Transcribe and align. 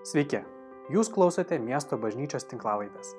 Sveiki, 0.00 0.38
jūs 0.88 1.10
klausote 1.12 1.58
miesto 1.60 1.98
bažnyčios 2.00 2.46
tinklavaitės. 2.48 3.10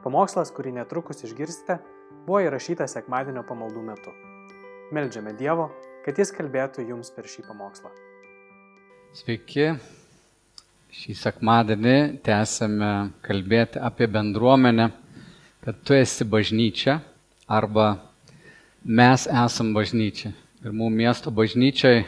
Pamokslas, 0.00 0.48
kurį 0.56 0.70
netrukus 0.78 1.20
išgirsite, 1.26 1.76
buvo 2.24 2.38
įrašytas 2.40 2.94
sekmadienio 2.96 3.42
pamaldų 3.44 3.82
metu. 3.84 4.14
Meldžiame 4.96 5.34
Dievo, 5.36 5.66
kad 6.06 6.16
Jis 6.16 6.32
kalbėtų 6.32 6.86
jums 6.88 7.12
per 7.12 7.28
šį 7.28 7.44
pamokslą. 7.50 7.92
Sveiki, 9.12 9.66
šį 11.02 11.18
sekmadienį 11.20 11.98
tęsėme 12.24 12.92
kalbėti 13.28 13.84
apie 13.84 14.08
bendruomenę, 14.08 14.88
kad 15.60 15.84
tu 15.84 16.00
esi 16.00 16.24
bažnyčia 16.24 16.96
arba 17.44 17.90
mes 18.88 19.28
esam 19.28 19.76
bažnyčia. 19.76 20.32
Ir 20.64 20.72
mūsų 20.72 20.96
miesto 20.96 21.28
bažnyčiai 21.28 22.06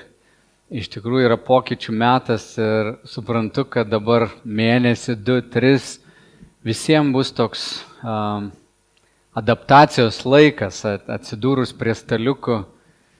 iš 0.73 0.89
tikrųjų 0.95 1.29
yra 1.29 1.37
pokyčių 1.41 1.93
metas 1.97 2.55
ir 2.61 2.95
suprantu, 3.09 3.67
kad 3.69 3.89
dabar 3.91 4.31
mėnesį, 4.45 5.17
du, 5.21 5.41
tris 5.43 5.99
visiems 6.65 7.13
bus 7.13 7.33
toks 7.35 7.85
um, 8.01 8.51
adaptacijos 9.37 10.23
laikas, 10.25 10.83
atsidūrus 10.87 11.75
prie 11.77 11.95
staliukų, 11.97 12.63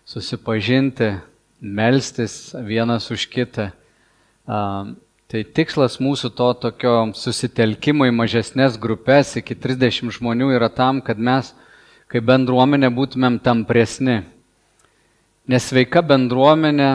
susipažinti, 0.09 1.15
melstis 1.61 2.55
vienas 2.65 3.11
už 3.13 3.27
kitą. 3.33 3.71
Um, 4.45 4.95
tai 5.29 5.45
tikslas 5.45 5.97
mūsų 6.05 6.31
to 6.37 6.51
tokio 6.67 6.95
susitelkimo 7.17 8.07
į 8.09 8.13
mažesnės 8.15 8.77
grupės 8.81 9.35
iki 9.41 9.57
30 9.57 10.13
žmonių 10.15 10.53
yra 10.57 10.69
tam, 10.69 11.01
kad 11.05 11.19
mes 11.19 11.55
kaip 12.13 12.27
bendruomenė 12.29 12.93
būtumėm 12.95 13.41
tampresni. 13.43 14.21
Nes 15.49 15.65
sveika 15.69 16.01
bendruomenė 16.05 16.91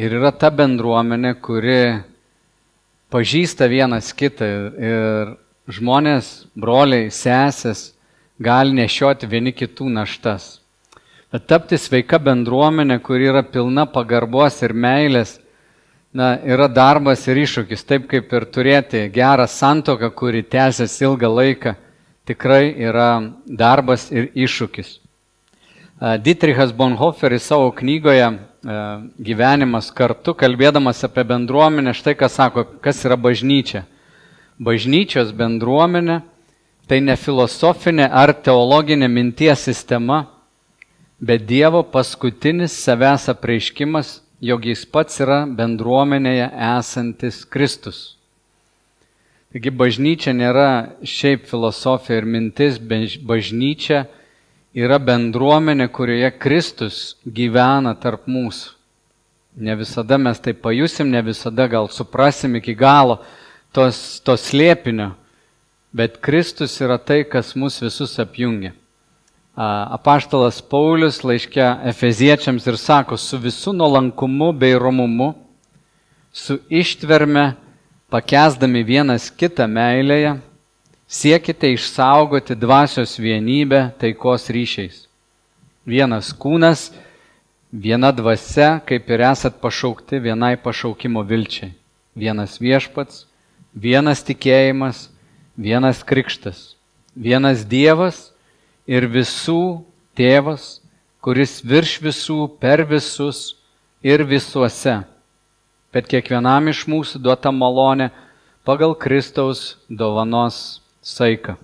ir 0.00 0.14
yra 0.16 0.30
ta 0.32 0.48
bendruomenė, 0.54 1.34
kuri 1.44 2.00
pažįsta 3.12 3.68
vienas 3.68 4.14
kitą 4.16 4.48
ir 4.80 5.34
žmonės, 5.70 6.30
broliai, 6.56 7.10
sesės 7.12 7.90
gali 8.40 8.72
nešioti 8.78 9.28
vieni 9.28 9.52
kitų 9.52 9.90
naštas. 9.92 10.56
Bet 11.30 11.44
tapti 11.50 11.78
sveika 11.78 12.18
bendruomenė, 12.18 12.96
kuri 13.04 13.28
yra 13.30 13.44
pilna 13.44 13.84
pagarbos 13.86 14.62
ir 14.64 14.72
meilės, 14.72 15.36
na, 16.16 16.32
yra 16.42 16.66
darbas 16.66 17.26
ir 17.28 17.38
iššūkis, 17.44 17.84
taip 17.86 18.08
kaip 18.10 18.32
ir 18.34 18.48
turėti 18.50 19.04
gerą 19.12 19.46
santoką, 19.46 20.10
kuri 20.16 20.42
tęsiasi 20.42 21.04
ilgą 21.06 21.30
laiką, 21.36 21.76
tikrai 22.26 22.72
yra 22.88 23.10
darbas 23.46 24.08
ir 24.10 24.32
iššūkis. 24.32 24.96
Dietrichas 26.24 26.72
Bonhoferis 26.72 27.44
savo 27.44 27.68
knygoje 27.76 28.30
gyvenimas 28.62 29.88
kartu, 29.94 30.34
kalbėdamas 30.36 31.04
apie 31.06 31.24
bendruomenę, 31.24 31.94
štai 31.96 32.14
ką 32.18 32.28
sako, 32.28 32.64
kas 32.84 33.00
yra 33.08 33.16
bažnyčia. 33.16 33.86
Bažnyčios 34.60 35.32
bendruomenė 35.32 36.20
tai 36.88 37.00
ne 37.00 37.16
filosofinė 37.16 38.10
ar 38.10 38.34
teologinė 38.34 39.08
minties 39.08 39.64
sistema, 39.64 40.26
bet 41.20 41.46
Dievo 41.48 41.82
paskutinis 41.82 42.76
savęs 42.84 43.30
apreiškimas, 43.32 44.20
jog 44.40 44.64
jis 44.68 44.84
pats 44.84 45.20
yra 45.20 45.44
bendruomenėje 45.46 46.50
esantis 46.76 47.44
Kristus. 47.44 48.16
Taigi 49.50 49.72
bažnyčia 49.72 50.32
nėra 50.36 50.70
šiaip 51.02 51.48
filosofija 51.48 52.20
ir 52.20 52.28
mintis, 52.28 52.76
bažnyčia 52.78 54.04
yra 54.04 54.19
bendruomenė, 54.74 55.88
kurioje 55.90 56.30
Kristus 56.38 57.16
gyvena 57.26 57.94
tarp 57.94 58.26
mūsų. 58.26 58.76
Ne 59.56 59.74
visada 59.74 60.16
mes 60.16 60.38
tai 60.38 60.52
pajusim, 60.54 61.10
ne 61.10 61.20
visada 61.22 61.66
gal 61.66 61.88
suprasim 61.90 62.54
iki 62.56 62.74
galo 62.74 63.18
tos, 63.74 64.20
tos 64.22 64.40
slėpinio, 64.46 65.16
bet 65.92 66.20
Kristus 66.22 66.80
yra 66.80 66.98
tai, 66.98 67.24
kas 67.24 67.56
mus 67.56 67.80
visus 67.82 68.18
apjungia. 68.18 68.72
Apaštalas 69.58 70.62
Paulius 70.62 71.24
laiškė 71.26 71.82
Efeziečiams 71.90 72.64
ir 72.70 72.78
sako, 72.78 73.18
su 73.18 73.36
visų 73.36 73.74
nuolankumu 73.74 74.52
bei 74.52 74.78
romumu, 74.78 75.34
su 76.32 76.60
ištverme, 76.70 77.56
pakesdami 78.08 78.84
vienas 78.86 79.28
kitą 79.34 79.66
meilėje, 79.66 80.38
Siekite 81.10 81.72
išsaugoti 81.74 82.54
dvasios 82.54 83.18
vienybę 83.18 83.88
taikos 83.98 84.44
ryšiais. 84.46 85.08
Vienas 85.82 86.28
kūnas, 86.30 86.92
viena 87.74 88.12
dvasia, 88.14 88.76
kaip 88.86 89.08
ir 89.10 89.24
esat 89.26 89.56
pašaukti 89.58 90.20
vienai 90.22 90.54
pašaukimo 90.54 91.24
vilčiai. 91.26 91.72
Vienas 92.14 92.60
viešpats, 92.62 93.24
vienas 93.74 94.22
tikėjimas, 94.22 95.08
vienas 95.58 96.04
krikštas, 96.06 96.76
vienas 97.18 97.64
Dievas 97.66 98.30
ir 98.86 99.08
visų 99.10 99.82
tėvas, 100.14 100.78
kuris 101.18 101.56
virš 101.66 101.96
visų, 102.06 102.38
per 102.62 102.84
visus 102.86 103.56
ir 103.98 104.22
visuose. 104.22 105.00
Bet 105.90 106.06
kiekvienam 106.06 106.70
iš 106.70 106.84
mūsų 106.86 107.18
duota 107.18 107.50
malonė 107.50 108.12
pagal 108.62 108.94
Kristaus 108.94 109.74
dovanos 109.90 110.78
saiką. 111.10 111.56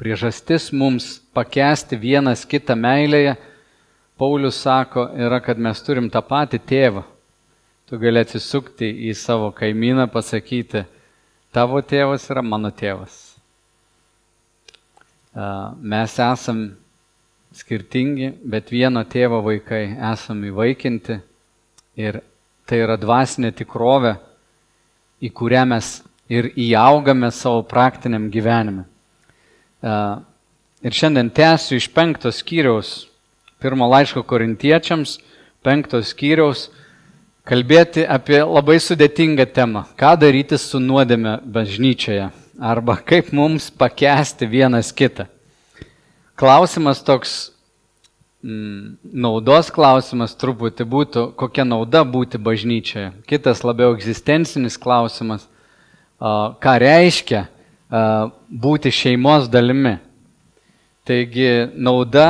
Priežastis 0.00 0.70
mums 0.74 1.18
pakesti 1.34 1.98
vienas 1.98 2.42
kitą 2.46 2.76
meilėje, 2.78 3.36
Paulius 4.18 4.60
sako, 4.62 5.08
yra, 5.18 5.40
kad 5.42 5.58
mes 5.58 5.80
turim 5.82 6.06
tą 6.10 6.20
patį 6.22 6.60
tėvą. 6.62 7.02
Tu 7.90 7.98
gali 7.98 8.22
atsisukti 8.22 8.86
į 9.10 9.14
savo 9.18 9.50
kaimyną, 9.54 10.06
pasakyti, 10.10 10.84
tavo 11.54 11.82
tėvas 11.82 12.28
yra 12.30 12.42
mano 12.46 12.70
tėvas. 12.70 13.16
Mes 15.82 16.14
esam 16.22 16.62
skirtingi, 17.54 18.32
bet 18.46 18.70
vieno 18.70 19.02
tėvo 19.06 19.40
vaikai 19.44 19.82
esam 20.12 20.42
įvaikinti 20.46 21.18
ir 21.98 22.20
tai 22.66 22.80
yra 22.82 22.96
dvasinė 22.98 23.50
tikrovė, 23.54 24.14
į 25.22 25.30
kurią 25.34 25.64
mes 25.74 25.96
ir 26.28 26.50
įaugame 26.56 27.30
savo 27.32 27.62
praktiniam 27.68 28.30
gyvenime. 28.32 28.86
Ir 30.84 30.92
šiandien 30.92 31.30
tęsiu 31.32 31.78
iš 31.78 31.88
penktos 31.92 32.40
skyriaus, 32.42 33.06
pirmo 33.60 33.88
laiško 33.88 34.22
korintiečiams, 34.28 35.18
penktos 35.64 36.12
skyriaus, 36.12 36.68
kalbėti 37.48 38.04
apie 38.08 38.40
labai 38.40 38.78
sudėtingą 38.80 39.46
temą. 39.52 39.84
Ką 40.00 40.14
daryti 40.20 40.58
su 40.60 40.80
nuodėme 40.80 41.38
bažnyčioje? 41.44 42.30
Arba 42.60 42.96
kaip 43.00 43.32
mums 43.34 43.70
pakesti 43.70 44.46
vienas 44.46 44.92
kitą. 44.94 45.26
Klausimas 46.38 47.02
toks, 47.04 47.52
mm, 48.42 48.96
naudos 49.12 49.70
klausimas 49.74 50.36
truputį 50.38 50.86
būtų, 50.86 51.24
kokia 51.38 51.64
nauda 51.64 52.04
būti 52.04 52.38
bažnyčioje. 52.38 53.12
Kitas 53.26 53.64
labiau 53.64 53.94
egzistencinis 53.94 54.78
klausimas, 54.78 55.48
ką 56.64 56.74
reiškia 56.80 57.44
būti 58.48 58.92
šeimos 58.94 59.48
dalimi. 59.52 59.98
Taigi 61.04 61.68
nauda 61.76 62.28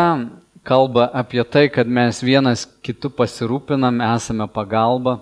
kalba 0.66 1.10
apie 1.14 1.44
tai, 1.44 1.68
kad 1.70 1.86
mes 1.86 2.22
vienas 2.24 2.64
kitų 2.82 3.12
pasirūpinam, 3.14 4.00
esame 4.14 4.48
pagalba. 4.50 5.20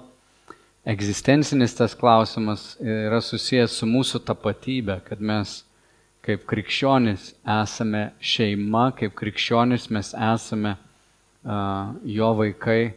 Egzistencinis 0.89 1.77
tas 1.79 1.93
klausimas 1.95 2.73
yra 2.81 3.21
susijęs 3.23 3.77
su 3.79 3.87
mūsų 3.87 4.23
tapatybė, 4.27 4.97
kad 5.07 5.21
mes 5.21 5.61
kaip 6.23 6.47
krikščionis 6.47 7.33
esame 7.61 8.09
šeima, 8.23 8.89
kaip 8.99 9.15
krikščionis 9.19 9.89
mes 9.95 10.13
esame 10.15 10.75
uh, 10.79 11.93
jo 12.07 12.33
vaikai. 12.39 12.95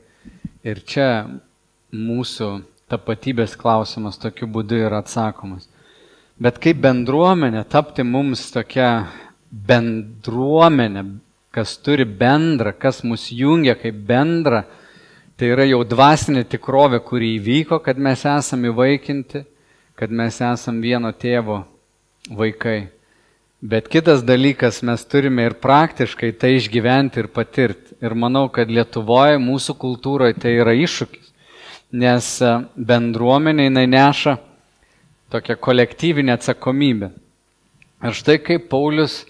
Ir 0.66 0.82
čia 0.86 1.10
mūsų 1.94 2.50
tapatybės 2.92 3.56
klausimas 3.58 4.20
tokiu 4.22 4.48
būdu 4.52 4.78
yra 4.86 5.02
atsakomas. 5.02 5.68
Bet 6.36 6.60
kaip 6.62 6.82
bendruomenė, 6.84 7.64
tapti 7.72 8.04
mums 8.04 8.50
tokia 8.52 9.08
bendruomenė, 9.50 11.06
kas 11.56 11.78
turi 11.80 12.06
bendrą, 12.06 12.74
kas 12.76 13.02
mus 13.08 13.30
jungia 13.32 13.78
kaip 13.80 14.02
bendrą, 14.08 14.66
tai 15.40 15.54
yra 15.56 15.66
jau 15.68 15.82
dvasinė 15.88 16.44
tikrovė, 16.52 17.00
kuri 17.04 17.36
įvyko, 17.38 17.80
kad 17.84 18.00
mes 18.00 18.26
esame 18.28 18.72
įvaikinti, 18.74 19.46
kad 19.96 20.12
mes 20.12 20.42
esame 20.44 20.84
vieno 20.84 21.12
tėvo 21.16 21.64
vaikai. 22.36 22.92
Bet 23.66 23.88
kitas 23.90 24.22
dalykas, 24.22 24.82
mes 24.86 25.02
turime 25.08 25.48
ir 25.48 25.56
praktiškai 25.64 26.34
tai 26.38 26.58
išgyventi 26.60 27.24
ir 27.24 27.32
patirti. 27.34 27.96
Ir 28.04 28.14
manau, 28.14 28.46
kad 28.52 28.70
Lietuvoje, 28.70 29.40
mūsų 29.42 29.74
kultūroje 29.80 30.36
tai 30.44 30.52
yra 30.60 30.76
iššūkis 30.76 31.25
nes 31.96 32.30
e, 32.44 32.52
bendruomenė 32.76 33.70
jinai 33.70 33.86
neša 33.90 34.36
tokią 35.34 35.56
kolektyvinę 35.62 36.36
atsakomybę. 36.36 37.12
Ir 38.06 38.18
štai 38.18 38.38
kaip 38.44 38.68
Paulius 38.72 39.24
e, 39.24 39.28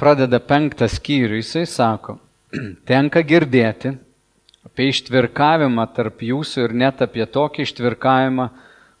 pradeda 0.00 0.40
penktą 0.40 0.88
skyrių, 0.90 1.40
jisai 1.40 1.64
sako, 1.68 2.18
tenka 2.88 3.24
girdėti 3.24 3.96
apie 4.68 4.90
ištvirkavimą 4.92 5.88
tarp 5.96 6.22
jūsų 6.22 6.68
ir 6.68 6.74
net 6.84 7.02
apie 7.04 7.24
tokį 7.26 7.64
ištvirkavimą, 7.66 8.50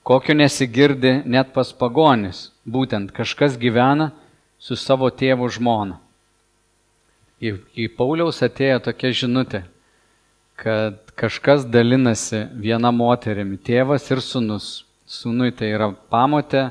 kokio 0.08 0.34
nesigirdi 0.34 1.18
net 1.28 1.52
pas 1.52 1.70
pagonis. 1.76 2.48
Būtent 2.64 3.12
kažkas 3.16 3.58
gyvena 3.60 4.10
su 4.58 4.76
savo 4.76 5.10
tėvu 5.12 5.48
žmona. 5.52 6.00
Į, 7.38 7.54
į 7.78 7.84
Pauliaus 7.94 8.40
atėjo 8.42 8.80
tokia 8.88 9.12
žinutė, 9.14 9.60
kad 10.58 11.07
kažkas 11.18 11.66
dalinasi 11.66 12.44
viena 12.62 12.92
moterimi, 12.94 13.58
tėvas 13.58 14.06
ir 14.12 14.22
sunus. 14.22 14.84
Sūnui 15.08 15.50
tai 15.56 15.70
yra 15.72 15.88
pamotė, 16.12 16.68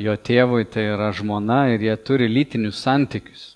jo 0.00 0.14
tėvui 0.16 0.64
tai 0.72 0.86
yra 0.94 1.10
žmona 1.12 1.66
ir 1.74 1.84
jie 1.84 1.96
turi 2.00 2.28
lytinius 2.32 2.80
santykius. 2.80 3.50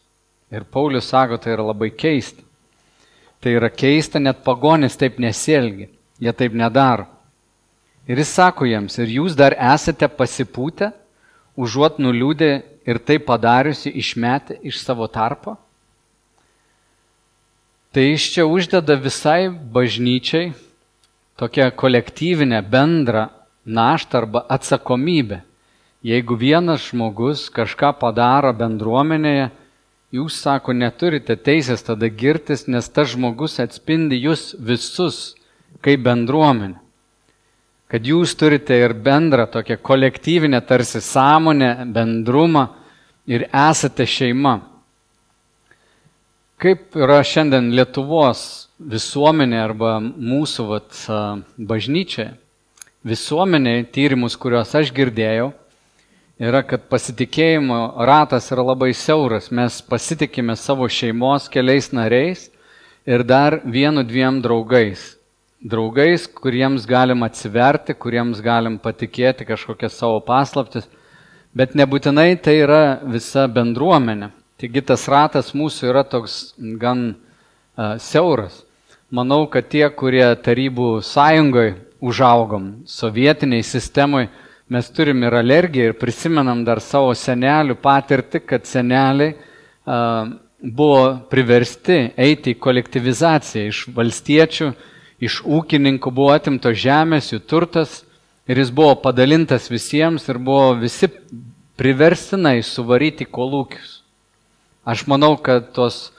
Ir 0.53 0.67
Paulius 0.69 1.09
sako, 1.09 1.39
tai 1.41 1.55
yra 1.55 1.65
labai 1.71 1.89
keista. 1.95 2.45
Tai 3.41 3.55
yra 3.57 3.71
keista, 3.73 4.21
net 4.21 4.43
pagonis 4.45 4.99
taip 5.01 5.17
nesielgia, 5.23 5.89
jie 6.21 6.33
taip 6.37 6.53
nedaro. 6.53 7.07
Ir 8.11 8.21
jis 8.21 8.35
sako 8.37 8.69
jiems, 8.69 8.99
ir 9.01 9.15
jūs 9.17 9.37
dar 9.39 9.55
esate 9.55 10.11
pasipūtę, 10.13 10.91
užuot 11.57 12.01
nuliūdę 12.03 12.51
ir 12.91 13.01
tai 13.07 13.17
padariusi 13.23 13.93
išmetę 14.03 14.59
iš 14.67 14.83
savo 14.83 15.09
tarpo? 15.09 15.57
Tai 17.91 18.05
iš 18.15 18.29
čia 18.31 18.45
uždeda 18.47 18.95
visai 18.95 19.49
bažnyčiai 19.51 20.53
tokią 21.35 21.73
kolektyvinę 21.75 22.63
bendrą 22.63 23.25
naštą 23.67 24.19
arba 24.19 24.45
atsakomybę. 24.49 25.41
Jeigu 26.03 26.37
vienas 26.39 26.87
žmogus 26.87 27.49
kažką 27.51 27.91
padaro 27.99 28.53
bendruomenėje, 28.55 29.51
jūs, 30.15 30.39
sako, 30.39 30.71
neturite 30.71 31.35
teisės 31.35 31.83
tada 31.83 32.07
girtis, 32.07 32.69
nes 32.71 32.87
tas 32.89 33.11
žmogus 33.11 33.59
atspindi 33.59 34.23
jūs 34.23 34.55
visus 34.55 35.35
kaip 35.83 36.07
bendruomenė. 36.07 36.79
Kad 37.91 38.07
jūs 38.07 38.39
turite 38.39 38.79
ir 38.79 38.95
bendrą 38.95 39.51
tokią 39.51 39.81
kolektyvinę 39.83 40.63
tarsi 40.63 41.03
sąmonę, 41.03 41.91
bendrumą 41.91 42.69
ir 43.27 43.49
esate 43.51 44.07
šeima. 44.07 44.61
Kaip 46.61 46.93
yra 46.93 47.23
šiandien 47.25 47.71
Lietuvos 47.73 48.41
visuomenė 48.93 49.57
arba 49.62 49.95
mūsų 50.05 50.65
vat, 50.69 50.97
bažnyčia? 51.57 52.35
Visuomenė, 53.09 53.87
tyrimus, 53.89 54.35
kuriuos 54.37 54.75
aš 54.77 54.91
girdėjau, 54.93 55.47
yra, 56.37 56.61
kad 56.69 56.83
pasitikėjimo 56.93 57.79
ratas 58.05 58.51
yra 58.53 58.67
labai 58.75 58.91
siauras. 58.93 59.49
Mes 59.49 59.79
pasitikime 59.81 60.53
savo 60.53 60.85
šeimos 60.85 61.47
keliais 61.49 61.89
nariais 61.97 62.43
ir 63.09 63.25
dar 63.25 63.63
vienu 63.65 64.05
dviem 64.05 64.43
draugais. 64.45 65.15
Draugais, 65.65 66.27
kuriems 66.29 66.85
galim 66.85 67.25
atsiverti, 67.25 67.97
kuriems 67.97 68.45
galim 68.45 68.77
patikėti 68.77 69.49
kažkokias 69.49 69.97
savo 69.97 70.21
paslaptis, 70.29 70.85
bet 71.56 71.73
nebūtinai 71.73 72.35
tai 72.37 72.59
yra 72.67 72.83
visa 73.17 73.49
bendruomenė. 73.49 74.35
Taigi 74.61 74.83
tas 74.85 75.07
ratas 75.09 75.55
mūsų 75.57 75.87
yra 75.89 76.03
toks 76.05 76.53
gan 76.81 77.15
uh, 77.15 77.95
siauras. 77.97 78.59
Manau, 79.09 79.47
kad 79.49 79.71
tie, 79.73 79.87
kurie 79.89 80.27
tarybų 80.45 80.99
sąjungoje 81.01 81.79
užaugom, 82.05 82.67
sovietiniai 82.85 83.65
sistemai, 83.65 84.27
mes 84.69 84.91
turim 84.93 85.25
ir 85.25 85.35
alergiją 85.39 85.89
ir 85.89 85.97
prisimenam 85.97 86.61
dar 86.67 86.83
savo 86.85 87.15
senelių 87.17 87.79
patirtį, 87.81 88.43
kad 88.53 88.69
seneliai 88.69 89.33
uh, 89.33 90.29
buvo 90.61 91.06
priversti 91.33 92.11
eiti 92.21 92.53
į 92.53 92.61
kolektivizaciją 92.61 93.71
iš 93.73 93.81
valstiečių, 93.97 94.69
iš 95.25 95.41
ūkininkų 95.41 96.13
buvo 96.13 96.35
atimtos 96.37 96.77
žemės, 96.85 97.33
jų 97.33 97.41
turtas 97.49 98.03
ir 98.45 98.61
jis 98.61 98.75
buvo 98.77 98.93
padalintas 99.01 99.73
visiems 99.73 100.29
ir 100.29 100.37
buvo 100.37 100.77
visi 100.85 101.09
priverstinai 101.81 102.59
suvaryti 102.61 103.25
kolūkius. 103.25 104.00
Aš 104.91 105.05
manau, 105.07 105.37
kad 105.39 105.69
tos 105.71 106.11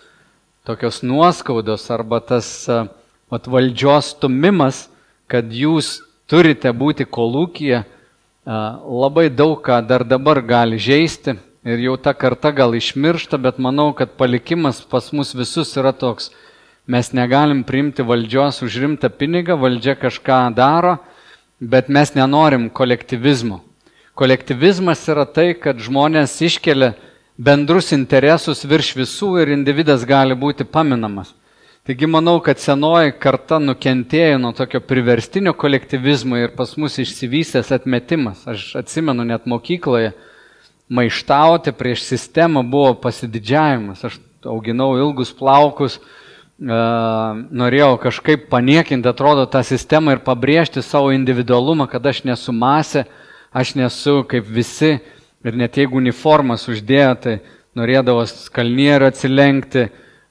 tokios 0.64 1.02
nuoskaudos 1.04 1.90
arba 1.92 2.22
tas 2.24 2.48
vat, 3.28 3.50
valdžios 3.52 4.14
stumimas, 4.14 4.86
kad 5.28 5.52
jūs 5.52 5.98
turite 6.32 6.72
būti 6.72 7.04
kolūkyje, 7.04 7.82
labai 8.48 9.26
daug 9.28 9.58
ką 9.60 9.82
dar 9.84 10.08
dabar 10.08 10.40
gali 10.40 10.80
žaisti 10.80 11.36
ir 11.68 11.84
jau 11.84 11.98
ta 12.00 12.16
karta 12.16 12.54
gal 12.56 12.72
išmiršta, 12.80 13.42
bet 13.44 13.60
manau, 13.60 13.92
kad 13.92 14.16
palikimas 14.16 14.80
pas 14.88 15.12
mus 15.12 15.36
visus 15.36 15.76
yra 15.76 15.92
toks. 15.92 16.32
Mes 16.88 17.12
negalim 17.12 17.66
priimti 17.68 18.08
valdžios 18.08 18.64
už 18.64 18.80
rimtą 18.86 19.12
pinigą, 19.12 19.60
valdžia 19.60 20.00
kažką 20.00 20.48
daro, 20.56 20.96
bet 21.60 21.92
mes 21.92 22.16
nenorim 22.16 22.70
kolektivizmo. 22.72 23.60
Kolektivizmas 24.16 25.04
yra 25.12 25.28
tai, 25.28 25.52
kad 25.60 25.76
žmonės 25.76 26.40
iškelia 26.40 26.96
bendrus 27.42 27.92
interesus 27.96 28.66
virš 28.68 28.96
visų 29.00 29.36
ir 29.42 29.54
individas 29.56 30.06
gali 30.06 30.36
būti 30.38 30.68
paminamas. 30.68 31.34
Taigi 31.88 32.06
manau, 32.06 32.36
kad 32.46 32.62
senoji 32.62 33.16
karta 33.18 33.58
nukentėjo 33.58 34.38
nuo 34.38 34.52
tokio 34.54 34.84
priverstinio 34.86 35.56
kolektivizmo 35.58 36.38
ir 36.38 36.52
pas 36.54 36.76
mus 36.78 37.00
išsivystęs 37.02 37.72
atmetimas. 37.74 38.44
Aš 38.46 38.68
atsimenu 38.84 39.26
net 39.26 39.48
mokykloje, 39.50 40.12
maištauti 40.94 41.74
prieš 41.74 42.04
sistemą 42.06 42.62
buvo 42.62 42.94
pasididžiavimas. 43.02 44.04
Aš 44.06 44.20
auginau 44.46 44.92
ilgus 45.00 45.34
plaukus, 45.34 45.98
norėjau 46.62 47.96
kažkaip 48.04 48.46
paniekinti, 48.52 49.10
atrodo, 49.10 49.48
tą 49.50 49.64
sistemą 49.66 50.14
ir 50.14 50.22
pabrėžti 50.22 50.84
savo 50.86 51.10
individualumą, 51.16 51.90
kad 51.90 52.06
aš 52.06 52.22
nesu 52.30 52.54
masė, 52.54 53.08
aš 53.50 53.74
nesu 53.80 54.20
kaip 54.30 54.46
visi 54.46 55.00
Ir 55.42 55.58
net 55.58 55.78
jeigu 55.80 55.98
uniformas 55.98 56.68
uždėjo, 56.70 57.14
tai 57.18 57.36
norėdavo 57.78 58.24
kalnierą 58.54 59.10
atsilenkti, 59.10 59.88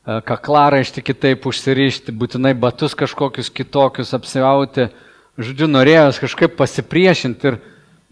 kaklaraištį 0.06 1.02
kitaip 1.04 1.46
užsirišti, 1.50 2.14
būtinai 2.16 2.54
batus 2.58 2.94
kažkokius 2.98 3.50
kitokius 3.54 4.14
apsiauti. 4.16 4.88
Žodžiu, 5.40 5.68
norėjęs 5.70 6.20
kažkaip 6.20 6.56
pasipriešinti 6.58 7.50
ir 7.50 7.58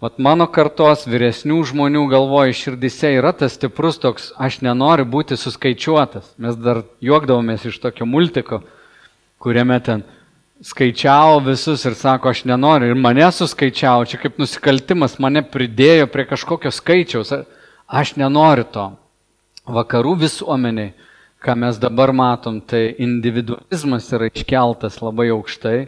vat, 0.03 0.19
mano 0.23 0.47
kartos 0.51 1.07
vyresnių 1.09 1.61
žmonių 1.71 2.05
galvoja 2.11 2.55
širdise 2.57 3.13
yra 3.19 3.35
tas 3.37 3.57
stiprus 3.59 3.99
toks, 4.01 4.31
aš 4.39 4.61
nenoriu 4.65 5.07
būti 5.09 5.37
suskaičiuotas. 5.39 6.35
Mes 6.39 6.57
dar 6.59 6.85
juokdavomės 7.05 7.67
iš 7.69 7.81
tokio 7.83 8.09
multiko, 8.09 8.63
kuriame 9.43 9.81
ten 9.85 10.07
skaičiavo 10.61 11.39
visus 11.47 11.85
ir 11.85 11.95
sako, 11.95 12.29
aš 12.29 12.45
nenoriu. 12.45 12.91
Ir 12.91 12.99
mane 12.99 13.27
suskaičiavo, 13.33 14.07
čia 14.11 14.19
kaip 14.23 14.39
nusikaltimas, 14.41 15.19
mane 15.23 15.43
pridėjo 15.47 16.09
prie 16.11 16.27
kažkokio 16.29 16.73
skaičiaus. 16.75 17.33
Aš 17.87 18.17
nenoriu 18.21 18.67
to. 18.73 18.89
Vakarų 19.69 20.17
visuomeniai, 20.25 20.95
ką 21.45 21.55
mes 21.61 21.79
dabar 21.81 22.13
matom, 22.13 22.61
tai 22.61 22.97
individualizmas 22.99 24.09
yra 24.13 24.31
iškeltas 24.33 24.99
labai 25.05 25.29
aukštai, 25.35 25.87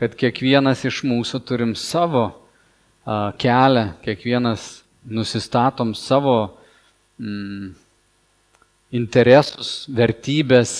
kad 0.00 0.16
kiekvienas 0.18 0.82
iš 0.88 1.02
mūsų 1.06 1.40
turim 1.46 1.74
savo 1.78 2.24
uh, 2.26 3.30
kelią, 3.38 3.92
kiekvienas 4.04 4.82
nusistatom 5.06 5.94
savo 5.94 6.56
mm, 7.20 7.70
interesus, 8.96 9.86
vertybės 9.92 10.72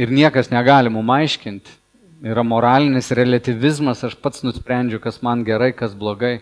ir 0.00 0.10
niekas 0.14 0.48
negali 0.54 0.90
mum 0.90 1.12
aiškinti 1.12 1.79
yra 2.22 2.42
moralinis 2.44 3.10
relativizmas, 3.16 4.04
aš 4.04 4.16
pats 4.20 4.44
nusprendžiu, 4.44 5.00
kas 5.00 5.20
man 5.24 5.44
gerai, 5.44 5.72
kas 5.76 5.94
blogai. 5.96 6.40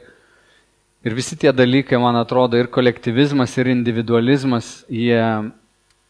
Ir 1.06 1.14
visi 1.14 1.38
tie 1.38 1.52
dalykai, 1.54 1.98
man 2.02 2.18
atrodo, 2.18 2.58
ir 2.58 2.66
kolektivizmas, 2.74 3.54
ir 3.58 3.70
individualizmas, 3.70 4.82
jie 4.90 5.20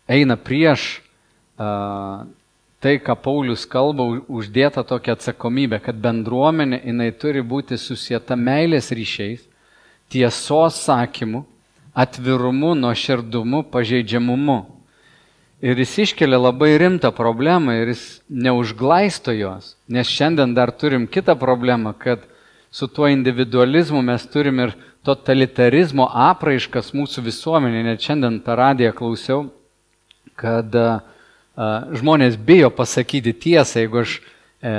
eina 0.08 0.36
prieš 0.40 1.02
uh, 1.60 2.24
tai, 2.80 2.96
ką 3.02 3.16
Paulius 3.20 3.66
kalba, 3.68 4.06
uždėta 4.30 4.84
tokia 4.86 5.16
atsakomybė, 5.18 5.82
kad 5.84 5.98
bendruomenė 6.00 6.80
jinai 6.86 7.10
turi 7.12 7.44
būti 7.44 7.76
susieta 7.76 8.38
meilės 8.38 8.88
ryšiais, 8.94 9.44
tiesos 10.08 10.80
sakymu, 10.86 11.44
atvirumu, 11.92 12.72
nuoširdumu, 12.78 13.66
pažeidžiamumu. 13.72 14.62
Ir 15.58 15.78
jis 15.82 15.96
iškelia 16.04 16.38
labai 16.38 16.76
rimtą 16.78 17.10
problemą 17.10 17.74
ir 17.80 17.88
jis 17.90 18.02
neužglaisto 18.30 19.32
jos, 19.34 19.72
nes 19.90 20.06
šiandien 20.06 20.52
dar 20.54 20.70
turim 20.70 21.08
kitą 21.10 21.34
problemą, 21.34 21.96
kad 21.98 22.22
su 22.70 22.86
tuo 22.86 23.08
individualizmu 23.10 24.02
mes 24.02 24.26
turim 24.30 24.60
ir 24.62 24.76
totalitarizmo 25.02 26.06
apraiškas 26.30 26.92
mūsų 26.94 27.26
visuomenė. 27.26 27.82
Net 27.90 28.06
šiandien 28.06 28.38
per 28.44 28.60
radiją 28.62 28.94
klausiau, 28.94 29.48
kad 30.38 30.74
a, 30.78 30.88
žmonės 31.98 32.38
bijo 32.38 32.70
pasakyti 32.70 33.34
tiesą, 33.34 33.82
jeigu 33.82 34.04
aš 34.04 34.18
e, 34.62 34.74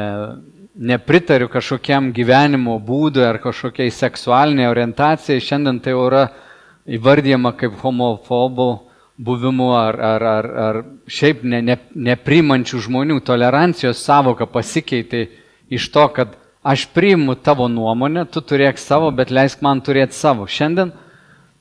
nepritariu 0.80 1.50
kažkokiam 1.52 2.14
gyvenimo 2.16 2.78
būdui 2.80 3.26
ar 3.28 3.42
kažkokiai 3.44 3.92
seksualiniai 3.92 4.72
orientacijai, 4.72 5.44
šiandien 5.44 5.84
tai 5.84 5.92
jau 5.92 6.06
yra 6.08 6.30
įvardyjama 6.88 7.52
kaip 7.60 7.76
homofobų 7.84 8.70
buvimu 9.20 9.74
ar, 9.76 10.00
ar, 10.00 10.24
ar, 10.24 10.46
ar 10.66 10.82
šiaip 11.12 11.44
ne, 11.44 11.60
ne, 11.62 11.76
neprimančių 12.10 12.80
žmonių 12.88 13.20
tolerancijos 13.28 14.00
savoka 14.00 14.48
pasikeitė 14.48 15.26
iš 15.70 15.90
to, 15.92 16.06
kad 16.16 16.38
Aš 16.64 16.86
priimu 16.86 17.36
tavo 17.36 17.68
nuomonę, 17.72 18.26
tu 18.28 18.42
turėk 18.44 18.78
savo, 18.78 19.12
bet 19.16 19.32
leisk 19.32 19.62
man 19.64 19.80
turėti 19.80 20.18
savo. 20.18 20.44
Šiandien 20.44 20.92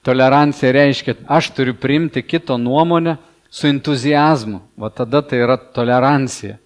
tolerancija 0.02 0.72
reiškia, 0.74 1.14
aš 1.30 1.52
turiu 1.54 1.76
priimti 1.78 2.22
kito 2.22 2.56
nuomonę 2.58 3.14
su 3.50 3.68
entuzijazmu. 3.70 4.58
Va 4.76 4.90
tada 4.90 5.22
tai 5.22 5.38
yra 5.44 5.54
tolerancija. 5.56 6.58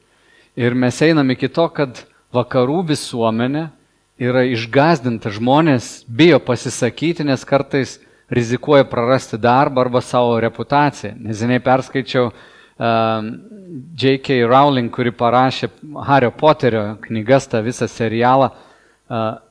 Ir 0.57 0.75
mes 0.75 1.03
einame 1.05 1.37
iki 1.37 1.51
to, 1.53 1.69
kad 1.69 2.07
vakarų 2.33 2.81
visuomenė 2.89 3.67
yra 4.17 4.47
išgazdinta, 4.49 5.29
žmonės 5.29 6.07
bijo 6.09 6.41
pasisakyti, 6.41 7.29
nes 7.29 7.45
kartais 7.45 7.99
rizikuoja 8.33 8.85
prarasti 8.89 9.37
darbą 9.39 9.81
arba 9.85 10.01
savo 10.01 10.41
reputaciją. 10.41 11.15
Neseniai 11.21 11.61
perskaičiau 11.63 12.27
uh, 12.31 12.35
J.K. 13.99 14.47
Rowling, 14.49 14.91
kuri 14.93 15.13
parašė 15.13 15.69
Hario 16.09 16.31
Poterio 16.33 16.97
knygas, 17.05 17.49
tą 17.53 17.63
visą 17.65 17.89
serialą, 17.89 18.51
uh, 18.51 18.57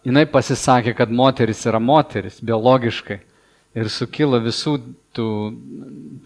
jinai 0.08 0.26
pasisakė, 0.30 0.94
kad 0.98 1.12
moteris 1.14 1.66
yra 1.70 1.80
moteris 1.80 2.42
biologiškai. 2.42 3.20
Ir 3.78 3.88
sukilo 3.88 4.40
visų 4.44 4.78
tų 5.16 5.54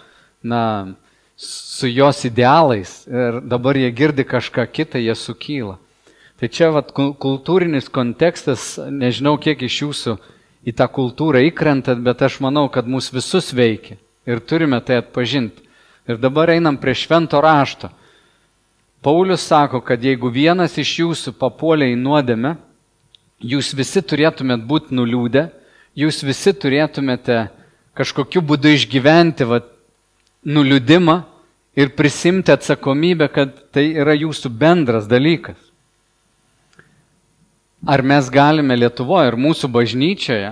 na, 0.42 0.64
su 1.42 1.88
jos 1.88 2.26
idealais 2.26 3.08
ir 3.08 3.42
dabar 3.42 3.76
jie 3.76 3.90
girdi 3.92 4.24
kažką 4.24 4.68
kitą, 4.70 5.00
jie 5.02 5.16
sukyla. 5.16 5.80
Tai 6.38 6.50
čia 6.50 6.70
vat, 6.74 6.92
kultūrinis 6.94 7.90
kontekstas, 7.90 8.78
nežinau 8.90 9.40
kiek 9.42 9.62
iš 9.66 9.82
jūsų 9.82 10.14
į 10.66 10.74
tą 10.78 10.86
kultūrą 10.90 11.42
įkrentat, 11.50 12.02
bet 12.02 12.22
aš 12.22 12.40
manau, 12.46 12.68
kad 12.70 12.86
mus 12.86 13.10
visus 13.14 13.50
veikia 13.54 13.98
ir 14.30 14.42
turime 14.46 14.78
tai 14.86 15.00
atpažinti. 15.02 15.66
Ir 16.10 16.22
dabar 16.22 16.50
einam 16.54 16.78
prie 16.78 16.94
švento 16.98 17.42
rašto. 17.42 17.90
Paulius 19.02 19.42
sako, 19.42 19.82
kad 19.82 20.02
jeigu 20.04 20.30
vienas 20.30 20.78
iš 20.78 20.94
jūsų 21.02 21.34
papuolė 21.42 21.90
į 21.94 21.98
nuodėmę, 21.98 22.56
jūs 23.42 23.74
visi 23.74 24.02
turėtumėt 24.06 24.62
būti 24.70 24.94
nuliūdę, 24.94 25.48
jūs 25.98 26.22
visi 26.22 26.54
turėtumėte 26.54 27.48
kažkokiu 27.98 28.46
būdu 28.46 28.78
išgyventi 28.78 29.50
va, 29.50 29.64
nuliūdimą 30.46 31.31
ir 31.76 31.94
prisimti 31.96 32.52
atsakomybę, 32.52 33.28
kad 33.32 33.54
tai 33.72 33.92
yra 33.96 34.16
jūsų 34.18 34.52
bendras 34.52 35.08
dalykas. 35.10 35.58
Ar 37.88 38.04
mes 38.06 38.30
galime 38.30 38.76
Lietuvoje 38.78 39.32
ir 39.32 39.40
mūsų 39.42 39.72
bažnyčioje 39.74 40.52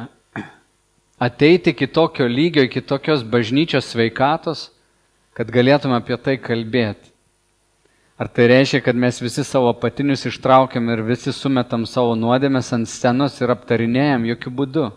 ateiti 1.20 1.76
iki 1.76 1.88
tokio 1.88 2.26
lygio, 2.26 2.64
iki 2.66 2.82
tokios 2.82 3.22
bažnyčios 3.22 3.92
sveikatos, 3.92 4.70
kad 5.38 5.52
galėtume 5.54 6.00
apie 6.00 6.18
tai 6.18 6.40
kalbėti? 6.42 7.12
Ar 8.20 8.28
tai 8.28 8.50
reiškia, 8.52 8.82
kad 8.84 8.98
mes 9.00 9.22
visi 9.22 9.46
savo 9.48 9.72
patinius 9.80 10.26
ištraukiam 10.28 10.90
ir 10.92 11.04
visi 11.08 11.32
sumetam 11.32 11.86
savo 11.88 12.18
nuodėmės 12.20 12.74
ant 12.76 12.90
scenos 12.92 13.38
ir 13.40 13.54
aptarinėjam 13.54 14.26
jokių 14.28 14.52
būdų? 14.58 14.88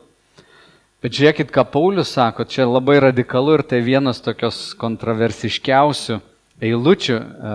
Bet 1.02 1.16
žiūrėkit, 1.16 1.50
ką 1.50 1.64
Paulius 1.66 2.12
sako, 2.14 2.46
čia 2.46 2.66
labai 2.68 3.00
radikalu 3.02 3.56
ir 3.58 3.64
tai 3.66 3.80
vienas 3.82 4.22
tokios 4.22 4.70
kontroversiškiausių 4.78 6.20
eilučių 6.62 7.16
e, 7.18 7.54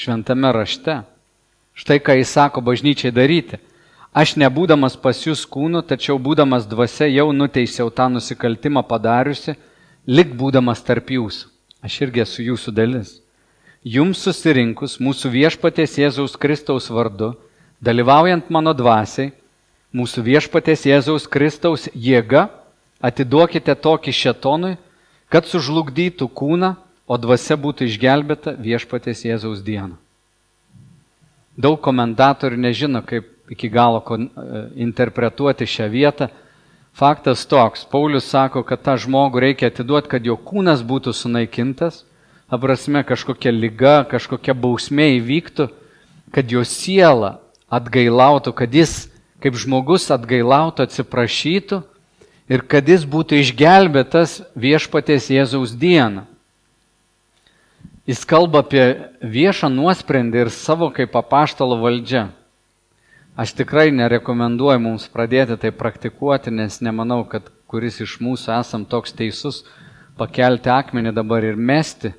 šventame 0.00 0.52
rašte. 0.56 1.02
Štai 1.76 2.00
ką 2.00 2.16
jis 2.16 2.32
sako 2.32 2.64
bažnyčiai 2.64 3.12
daryti. 3.12 3.60
Aš 4.16 4.34
nebūdamas 4.40 4.96
pas 4.98 5.20
jūs 5.22 5.44
kūnu, 5.46 5.84
tačiau 5.86 6.16
būdamas 6.18 6.64
dvasia 6.66 7.06
jau 7.12 7.28
nuteisiau 7.36 7.92
tą 7.92 8.08
nusikaltimą 8.16 8.82
padariusi, 8.88 9.54
lik 10.08 10.32
būdamas 10.34 10.80
tarp 10.82 11.12
jūsų. 11.12 11.52
Aš 11.84 12.00
irgi 12.08 12.24
esu 12.24 12.48
jūsų 12.48 12.72
dalis 12.74 13.18
jums 13.84 14.20
susirinkus 14.20 14.98
mūsų 15.00 15.30
viešpaties 15.32 15.96
Jėzaus 15.98 16.36
Kristaus 16.36 16.90
vardu, 16.92 17.32
dalyvaujant 17.80 18.50
mano 18.52 18.74
dvasiai, 18.76 19.32
mūsų 19.96 20.22
viešpaties 20.26 20.86
Jėzaus 20.86 21.26
Kristaus 21.30 21.88
jėga, 21.94 22.48
atiduokite 23.02 23.74
tokį 23.74 24.14
šetonui, 24.14 24.76
kad 25.30 25.46
sužlugdytų 25.46 26.28
kūną, 26.30 26.74
o 27.10 27.18
dvasia 27.18 27.56
būtų 27.58 27.88
išgelbėta 27.90 28.54
viešpaties 28.54 29.24
Jėzaus 29.26 29.64
dieną. 29.66 29.96
Daug 31.58 31.80
komentatorių 31.82 32.60
nežino, 32.62 33.02
kaip 33.02 33.26
iki 33.50 33.68
galo 33.68 33.98
e, 33.98 34.28
interpretuoti 34.78 35.66
šią 35.66 35.88
vietą. 35.90 36.30
Faktas 36.94 37.42
toks, 37.46 37.82
Paulius 37.90 38.30
sako, 38.30 38.62
kad 38.66 38.82
tą 38.86 38.94
žmogų 38.98 39.42
reikia 39.42 39.70
atiduoti, 39.70 40.10
kad 40.10 40.26
jo 40.26 40.36
kūnas 40.38 40.82
būtų 40.86 41.14
sunaikintas, 41.14 42.04
aprasme 42.50 43.02
kažkokia 43.06 43.50
lyga, 43.54 44.00
kažkokia 44.10 44.54
bausmė 44.54 45.16
įvyktų, 45.18 45.68
kad 46.34 46.50
jo 46.50 46.62
siela 46.66 47.38
atgailautų, 47.70 48.54
kad 48.54 48.74
jis 48.74 49.09
kaip 49.40 49.56
žmogus 49.56 50.08
atgailautų, 50.12 50.86
atsiprašytų 50.86 51.80
ir 52.50 52.64
kad 52.66 52.88
jis 52.88 53.06
būtų 53.08 53.40
išgelbėtas 53.40 54.40
viešpaties 54.58 55.30
Jėzaus 55.32 55.72
dieną. 55.78 56.26
Jis 58.08 58.24
kalba 58.26 58.64
apie 58.64 58.84
viešą 59.22 59.68
nuosprendį 59.70 60.46
ir 60.46 60.50
savo 60.50 60.88
kaip 60.90 61.14
apaštalo 61.14 61.76
valdžia. 61.78 62.30
Aš 63.38 63.52
tikrai 63.56 63.90
nerekomenduoju 63.94 64.80
mums 64.82 65.06
pradėti 65.08 65.56
tai 65.60 65.70
praktikuoti, 65.70 66.50
nes 66.50 66.80
nemanau, 66.82 67.22
kad 67.24 67.46
kuris 67.70 68.00
iš 68.02 68.18
mūsų 68.20 68.50
esam 68.58 68.82
toks 68.84 69.14
teisus 69.14 69.62
pakelti 70.18 70.72
akmenį 70.72 71.14
dabar 71.16 71.46
ir 71.46 71.56
mesti 71.56 72.10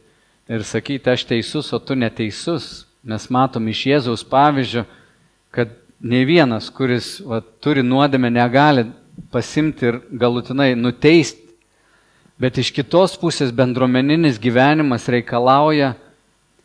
ir 0.50 0.63
sakyti, 0.66 1.12
aš 1.12 1.25
teisus, 1.28 1.74
o 1.75 1.80
tu 1.80 1.96
neteisus. 1.96 2.88
Mes 3.04 3.28
matom 3.34 3.68
iš 3.72 3.84
Jėzaus 3.90 4.24
pavyzdžio, 4.30 4.86
kad 5.51 5.74
ne 6.03 6.24
vienas, 6.25 6.70
kuris 6.74 7.20
va, 7.25 7.41
turi 7.62 7.84
nuodėmę, 7.86 8.31
negali 8.34 8.88
pasimti 9.31 9.89
ir 9.89 10.00
galutinai 10.12 10.74
nuteisti. 10.75 11.39
Bet 12.41 12.58
iš 12.58 12.72
kitos 12.74 13.13
pusės 13.22 13.53
bendruomeninis 13.53 14.39
gyvenimas 14.41 15.05
reikalauja 15.13 15.93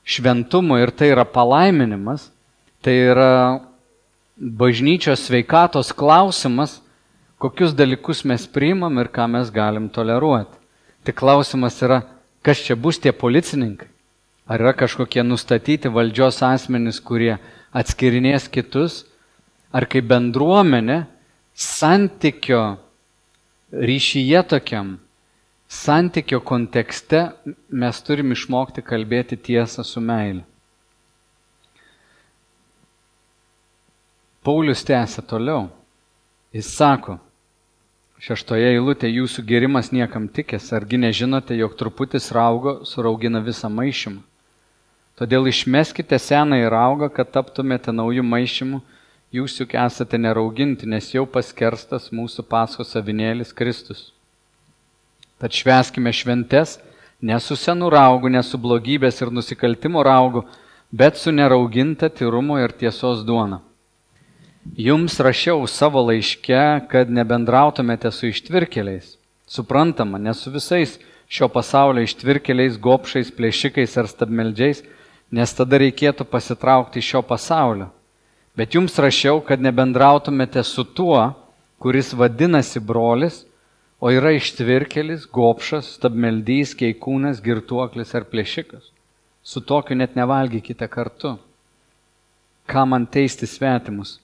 šventumo 0.06 0.78
ir 0.80 0.92
tai 0.96 1.10
yra 1.12 1.26
palaiminimas, 1.28 2.30
tai 2.80 2.94
yra 3.12 3.30
bažnyčios 4.36 5.26
sveikatos 5.28 5.92
klausimas, 5.92 6.78
kokius 7.36 7.76
dalykus 7.76 8.24
mes 8.24 8.46
priimam 8.48 8.96
ir 9.02 9.12
ką 9.12 9.28
mes 9.28 9.52
galim 9.52 9.90
toleruoti. 9.92 10.56
Tik 11.04 11.20
klausimas 11.20 11.76
yra, 11.84 12.00
Kas 12.46 12.60
čia 12.62 12.76
bus 12.78 13.00
tie 13.02 13.10
policininkai? 13.10 13.88
Ar 14.46 14.62
yra 14.62 14.70
kažkokie 14.78 15.24
nustatyti 15.26 15.90
valdžios 15.90 16.36
asmenys, 16.46 17.00
kurie 17.02 17.40
atskirinės 17.74 18.46
kitus? 18.46 19.00
Ar 19.76 19.85
kaip 19.92 20.06
bendruomenė 20.09 21.02
santykio 21.52 22.62
ryšyje 23.73 24.42
tokiam, 24.49 24.95
santykio 25.68 26.40
kontekste 26.40 27.26
mes 27.68 28.00
turim 28.06 28.33
išmokti 28.33 28.85
kalbėti 28.87 29.37
tiesą 29.37 29.85
su 29.85 30.00
meile. 30.00 30.47
Paulius 34.47 34.85
tęsia 34.87 35.25
toliau. 35.26 35.66
Jis 36.54 36.68
sako, 36.78 37.18
Šeštoje 38.16 38.71
eilutė 38.73 39.11
jūsų 39.12 39.42
gerimas 39.45 39.90
niekam 39.92 40.25
tikės, 40.33 40.71
argi 40.73 40.97
nežinote, 40.97 41.52
jog 41.59 41.75
truputis 41.76 42.30
raugo 42.33 42.78
suraugina 42.88 43.42
visą 43.45 43.68
maišymą. 43.68 44.23
Todėl 45.21 45.49
išmeskite 45.50 46.16
senąjį 46.21 46.71
raugą, 46.73 47.11
kad 47.12 47.28
taptumėte 47.35 47.92
naujų 47.92 48.25
maišymų, 48.25 48.80
jūs 49.36 49.60
juk 49.60 49.76
esate 49.78 50.18
nerauginti, 50.18 50.88
nes 50.88 51.12
jau 51.14 51.26
paskerstas 51.26 52.10
mūsų 52.12 52.46
paskos 52.48 52.94
savinėlis 52.96 53.54
Kristus. 53.56 54.10
Tad 55.40 55.52
šveskime 55.52 56.12
šventes, 56.16 56.78
ne 57.20 57.38
su 57.40 57.56
senu 57.56 57.90
raugu, 57.92 58.32
ne 58.32 58.42
su 58.42 58.58
blogybės 58.58 59.20
ir 59.22 59.32
nusikaltimo 59.32 60.02
raugu, 60.02 60.46
bet 60.90 61.20
su 61.20 61.32
nerauginta 61.32 62.08
tyrumo 62.08 62.58
ir 62.62 62.72
tiesos 62.72 63.24
duona 63.26 63.60
Jums 64.74 65.20
rašiau 65.20 65.62
savo 65.70 66.02
laiške, 66.02 66.88
kad 66.90 67.10
nebendrautumėte 67.12 68.10
su 68.10 68.26
ištvirkeliais. 68.32 69.14
Suprantama, 69.46 70.18
ne 70.18 70.34
su 70.34 70.50
visais 70.50 70.96
šio 71.30 71.48
pasaulio 71.52 72.02
ištvirkeliais, 72.02 72.78
gopšais, 72.82 73.30
plėšikais 73.30 73.94
ar 74.00 74.10
stabmeldžiais, 74.10 74.82
nes 75.30 75.54
tada 75.54 75.78
reikėtų 75.78 76.26
pasitraukti 76.28 76.98
iš 76.98 77.12
šio 77.12 77.22
pasaulio. 77.22 77.88
Bet 78.56 78.75
jums 78.75 78.96
rašiau, 79.00 79.42
kad 79.44 79.60
nebendrautumėte 79.60 80.62
su 80.64 80.84
tuo, 80.84 81.20
kuris 81.82 82.14
vadinasi 82.16 82.80
brolis, 82.80 83.44
o 84.00 84.12
yra 84.12 84.32
ištvirkelis, 84.36 85.26
gopšas, 85.32 85.94
stabmeldys, 85.96 86.75
keikūnas, 86.76 87.40
girtuoklis 87.44 88.14
ar 88.16 88.26
plėšikas. 88.28 88.92
Su 89.46 89.60
tokiu 89.60 89.96
net 89.96 90.16
nevalgykite 90.16 90.88
kartu. 90.88 91.36
Ką 92.66 92.86
man 92.88 93.06
teisti 93.06 93.46
svetimus? 93.48 94.18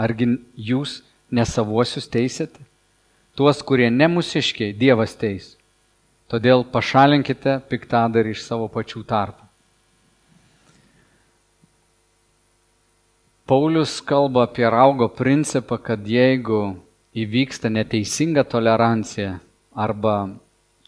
Argi 0.00 0.28
jūs 0.56 1.00
nesavuosius 1.32 2.06
teisėte? 2.08 2.60
tuos, 3.40 3.62
kurie 3.64 3.88
nemusiškiai, 3.88 4.74
Dievas 4.76 5.14
teis. 5.16 5.54
Todėl 6.28 6.60
pašalinkite 6.74 7.56
piktadarį 7.70 8.34
iš 8.36 8.44
savo 8.44 8.66
pačių 8.68 9.00
tarpų. 9.08 9.49
Paulius 13.50 13.98
kalba 13.98 14.44
apie 14.46 14.62
raugo 14.70 15.08
principą, 15.10 15.74
kad 15.82 16.04
jeigu 16.06 16.76
įvyksta 17.18 17.66
neteisinga 17.66 18.44
tolerancija 18.46 19.40
arba 19.74 20.36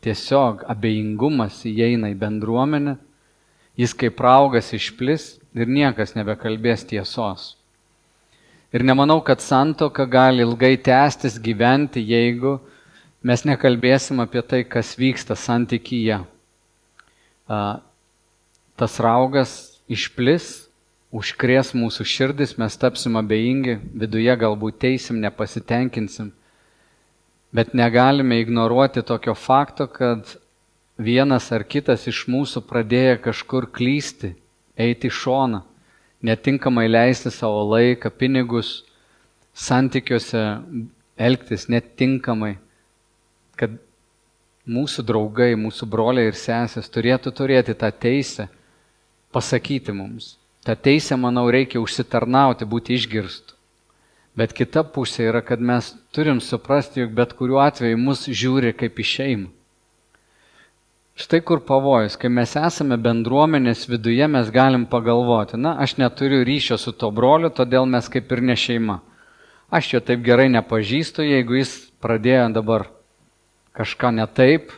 tiesiog 0.07 0.63
abejingumas 0.71 1.57
įeina 1.67 2.13
į 2.13 2.21
bendruomenę, 2.21 2.95
jis 3.75 3.97
kaip 3.99 4.23
raugas 4.23 4.71
išplis 4.79 5.27
ir 5.59 5.67
niekas 5.67 6.15
nebekalbės 6.15 6.87
tiesos. 6.87 7.57
Ir 8.71 8.87
nemanau, 8.87 9.19
kad 9.27 9.43
santoka 9.43 10.07
gali 10.07 10.47
ilgai 10.47 10.77
tęstis 10.79 11.43
gyventi, 11.43 11.99
jeigu 11.99 12.61
mes 13.27 13.43
nekalbėsim 13.43 14.23
apie 14.23 14.47
tai, 14.47 14.63
kas 14.63 14.95
vyksta 14.95 15.35
santykyje. 15.35 16.23
Tas 18.79 19.01
raugas 19.03 19.81
išplis, 19.91 20.62
užkrės 21.13 21.75
mūsų 21.77 22.07
širdis, 22.09 22.57
mes 22.59 22.77
tapsim 22.81 23.19
abejingi, 23.21 23.77
viduje 23.95 24.37
galbūt 24.41 24.79
teisim, 24.81 25.21
nepasitenkinsim. 25.21 26.33
Bet 27.53 27.75
negalime 27.77 28.41
ignoruoti 28.41 29.03
tokio 29.05 29.35
fakto, 29.37 29.87
kad 29.93 30.39
vienas 30.97 31.51
ar 31.53 31.67
kitas 31.69 32.07
iš 32.09 32.25
mūsų 32.33 32.65
pradėjo 32.65 33.19
kažkur 33.29 33.69
klysti, 33.69 34.33
eiti 34.81 35.11
į 35.11 35.17
šoną, 35.19 35.61
netinkamai 36.25 36.89
leisti 36.89 37.33
savo 37.35 37.61
laiką, 37.75 38.09
pinigus, 38.17 38.81
santykiuose 39.53 40.43
elgtis 41.21 41.69
netinkamai, 41.69 42.55
kad 43.61 43.75
mūsų 44.65 45.05
draugai, 45.05 45.53
mūsų 45.61 45.89
broliai 45.93 46.31
ir 46.31 46.39
sesės 46.39 46.89
turėtų 46.89 47.35
turėti 47.37 47.75
tą 47.77 47.91
teisę 47.93 48.49
pasakyti 49.35 49.93
mums. 49.93 50.39
Ta 50.63 50.77
teisė, 50.79 51.17
manau, 51.19 51.49
reikia 51.51 51.81
užsitarnauti, 51.83 52.69
būti 52.69 52.95
išgirstų. 52.95 53.57
Bet 54.39 54.55
kita 54.57 54.85
pusė 54.89 55.27
yra, 55.29 55.43
kad 55.45 55.61
mes 55.61 55.91
turim 56.15 56.39
suprasti, 56.41 57.03
jog 57.03 57.11
bet 57.17 57.35
kuriuo 57.37 57.59
atveju 57.61 57.99
mus 58.01 58.25
žiūri 58.31 58.73
kaip 58.73 59.01
į 59.03 59.09
šeimą. 59.11 59.51
Štai 61.13 61.43
kur 61.45 61.61
pavojus, 61.61 62.15
kai 62.17 62.31
mes 62.33 62.55
esame 62.57 62.97
bendruomenės 62.97 63.85
viduje, 63.91 64.25
mes 64.33 64.49
galim 64.49 64.87
pagalvoti, 64.89 65.59
na, 65.61 65.75
aš 65.85 65.99
neturiu 66.01 66.41
ryšio 66.49 66.79
su 66.81 66.95
to 66.97 67.11
broliu, 67.13 67.51
todėl 67.53 67.85
mes 67.85 68.09
kaip 68.09 68.33
ir 68.33 68.41
ne 68.41 68.57
šeima. 68.57 69.03
Aš 69.69 69.93
jo 69.93 70.01
taip 70.01 70.25
gerai 70.25 70.49
nepažįstu, 70.55 71.27
jeigu 71.29 71.59
jis 71.61 71.75
pradėjo 72.01 72.49
dabar 72.57 72.87
kažką 73.77 74.15
ne 74.17 74.25
taip, 74.25 74.73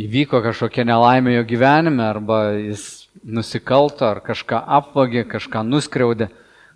įvyko 0.00 0.40
kažkokia 0.44 0.88
nelaimė 0.88 1.36
jo 1.36 1.44
gyvenime, 1.52 2.06
arba 2.06 2.40
jis 2.56 2.97
nusikalto, 3.24 4.06
ar 4.06 4.20
kažką 4.24 4.60
apvagė, 4.78 5.24
kažką 5.28 5.64
nuskriaudė, 5.66 6.28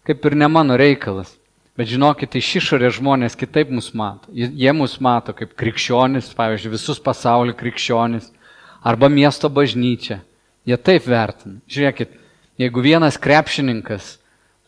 kaip 0.06 0.24
ir 0.26 0.36
ne 0.36 0.48
mano 0.48 0.76
reikalas. 0.78 1.34
Bet 1.78 1.88
žinokite, 1.88 2.36
iš 2.36 2.58
išorės 2.60 2.98
žmonės 2.98 3.36
kitaip 3.38 3.70
mus 3.72 3.92
mato. 3.96 4.28
Jie 4.32 4.72
mus 4.76 4.98
mato 5.00 5.32
kaip 5.32 5.54
krikščionis, 5.56 6.34
pavyzdžiui, 6.36 6.74
visus 6.74 7.00
pasaulio 7.00 7.54
krikščionis, 7.56 8.28
arba 8.84 9.08
miesto 9.08 9.48
bažnyčia. 9.48 10.20
Jie 10.68 10.76
taip 10.76 11.06
vertina. 11.08 11.62
Žiūrėkit, 11.70 12.12
jeigu 12.60 12.84
vienas 12.84 13.16
krepšininkas 13.18 14.18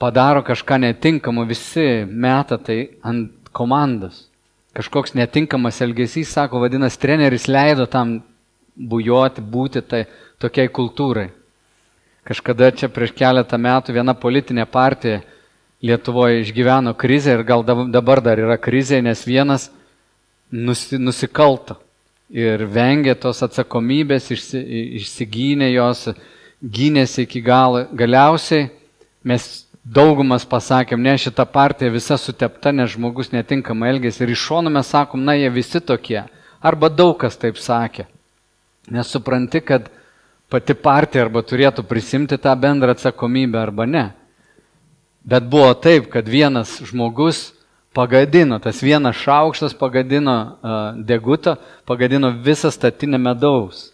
padaro 0.01 0.43
kažką 0.43 0.81
netinkamo, 0.81 1.45
visi 1.47 2.07
meta 2.09 2.59
tai 2.59 2.97
ant 3.05 3.53
komandos. 3.53 4.25
Kažkoks 4.75 5.15
netinkamas 5.15 5.79
elgesys, 5.85 6.33
sako, 6.35 6.65
vadinasi, 6.65 6.99
treneris 6.99 7.47
leido 7.47 7.87
tam 7.87 8.17
bujoti, 8.75 9.45
būti 9.45 9.85
tai 9.87 10.07
tokiai 10.43 10.73
kultūrai. 10.73 11.29
Kažkada 12.25 12.71
čia 12.73 12.89
prieš 12.89 13.13
keletą 13.13 13.59
metų 13.61 13.93
viena 13.93 14.15
politinė 14.17 14.65
partija 14.65 15.23
Lietuvoje 15.85 16.41
išgyveno 16.41 16.95
krizę 16.97 17.35
ir 17.37 17.43
gal 17.45 17.61
dabar 17.93 18.23
dar 18.25 18.41
yra 18.41 18.57
krizė, 18.57 19.03
nes 19.05 19.21
vienas 19.29 19.67
nusi, 20.49 20.97
nusikalto 20.97 21.77
ir 22.33 22.65
vengė 22.65 23.13
tos 23.21 23.43
atsakomybės, 23.45 24.31
išsi, 24.33 24.63
išsigynė 25.03 25.69
jos, 25.75 26.07
gynėsi 26.65 27.27
iki 27.27 27.43
galo. 27.45 27.85
Galiausiai 27.93 28.71
mes 29.29 29.67
daugumas 29.85 30.47
pasakėm, 30.49 31.03
ne 31.05 31.19
šita 31.21 31.45
partija 31.45 31.93
visa 31.93 32.17
sutepta, 32.17 32.73
nes 32.73 32.95
žmogus 32.95 33.35
netinkamai 33.35 33.93
elgėsi 33.93 34.25
ir 34.25 34.33
iš 34.33 34.47
šono 34.49 34.73
mes 34.73 34.89
sakom, 34.89 35.21
na 35.25 35.37
jie 35.37 35.53
visi 35.53 35.85
tokie. 35.85 36.23
Arba 36.65 36.89
daug 36.89 37.19
kas 37.21 37.37
taip 37.37 37.61
sakė. 37.61 38.07
Nes 38.89 39.13
supranti, 39.13 39.61
kad 39.61 39.93
pati 40.55 40.77
partija 40.79 41.25
arba 41.27 41.43
turėtų 41.43 41.83
prisimti 41.89 42.39
tą 42.39 42.53
bendrą 42.55 42.95
atsakomybę 42.95 43.59
arba 43.59 43.89
ne. 43.91 44.05
Bet 45.27 45.49
buvo 45.51 45.73
taip, 45.75 46.07
kad 46.13 46.29
vienas 46.31 46.77
žmogus 46.87 47.49
pagadino, 47.97 48.61
tas 48.63 48.83
vienas 48.85 49.17
šaukštas 49.19 49.75
pagadino 49.79 50.37
degutą, 51.01 51.57
pagadino 51.89 52.31
visą 52.45 52.71
statinę 52.71 53.19
medaus. 53.19 53.89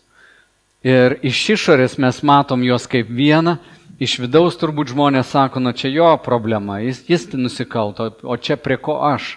Ir 0.84 1.18
iš 1.24 1.40
išorės 1.56 1.98
mes 2.00 2.20
matom 2.24 2.64
juos 2.64 2.88
kaip 2.88 3.08
vieną, 3.08 3.58
iš 4.00 4.18
vidaus 4.20 4.56
turbūt 4.60 4.92
žmonės 4.92 5.32
sako, 5.32 5.60
na 5.60 5.72
čia 5.76 5.92
jo 5.92 6.10
problema, 6.24 6.80
jis, 6.80 7.04
jis 7.08 7.28
nusikalto, 7.36 8.10
o 8.24 8.36
čia 8.36 8.56
prie 8.60 8.80
ko 8.80 8.98
aš. 9.12 9.36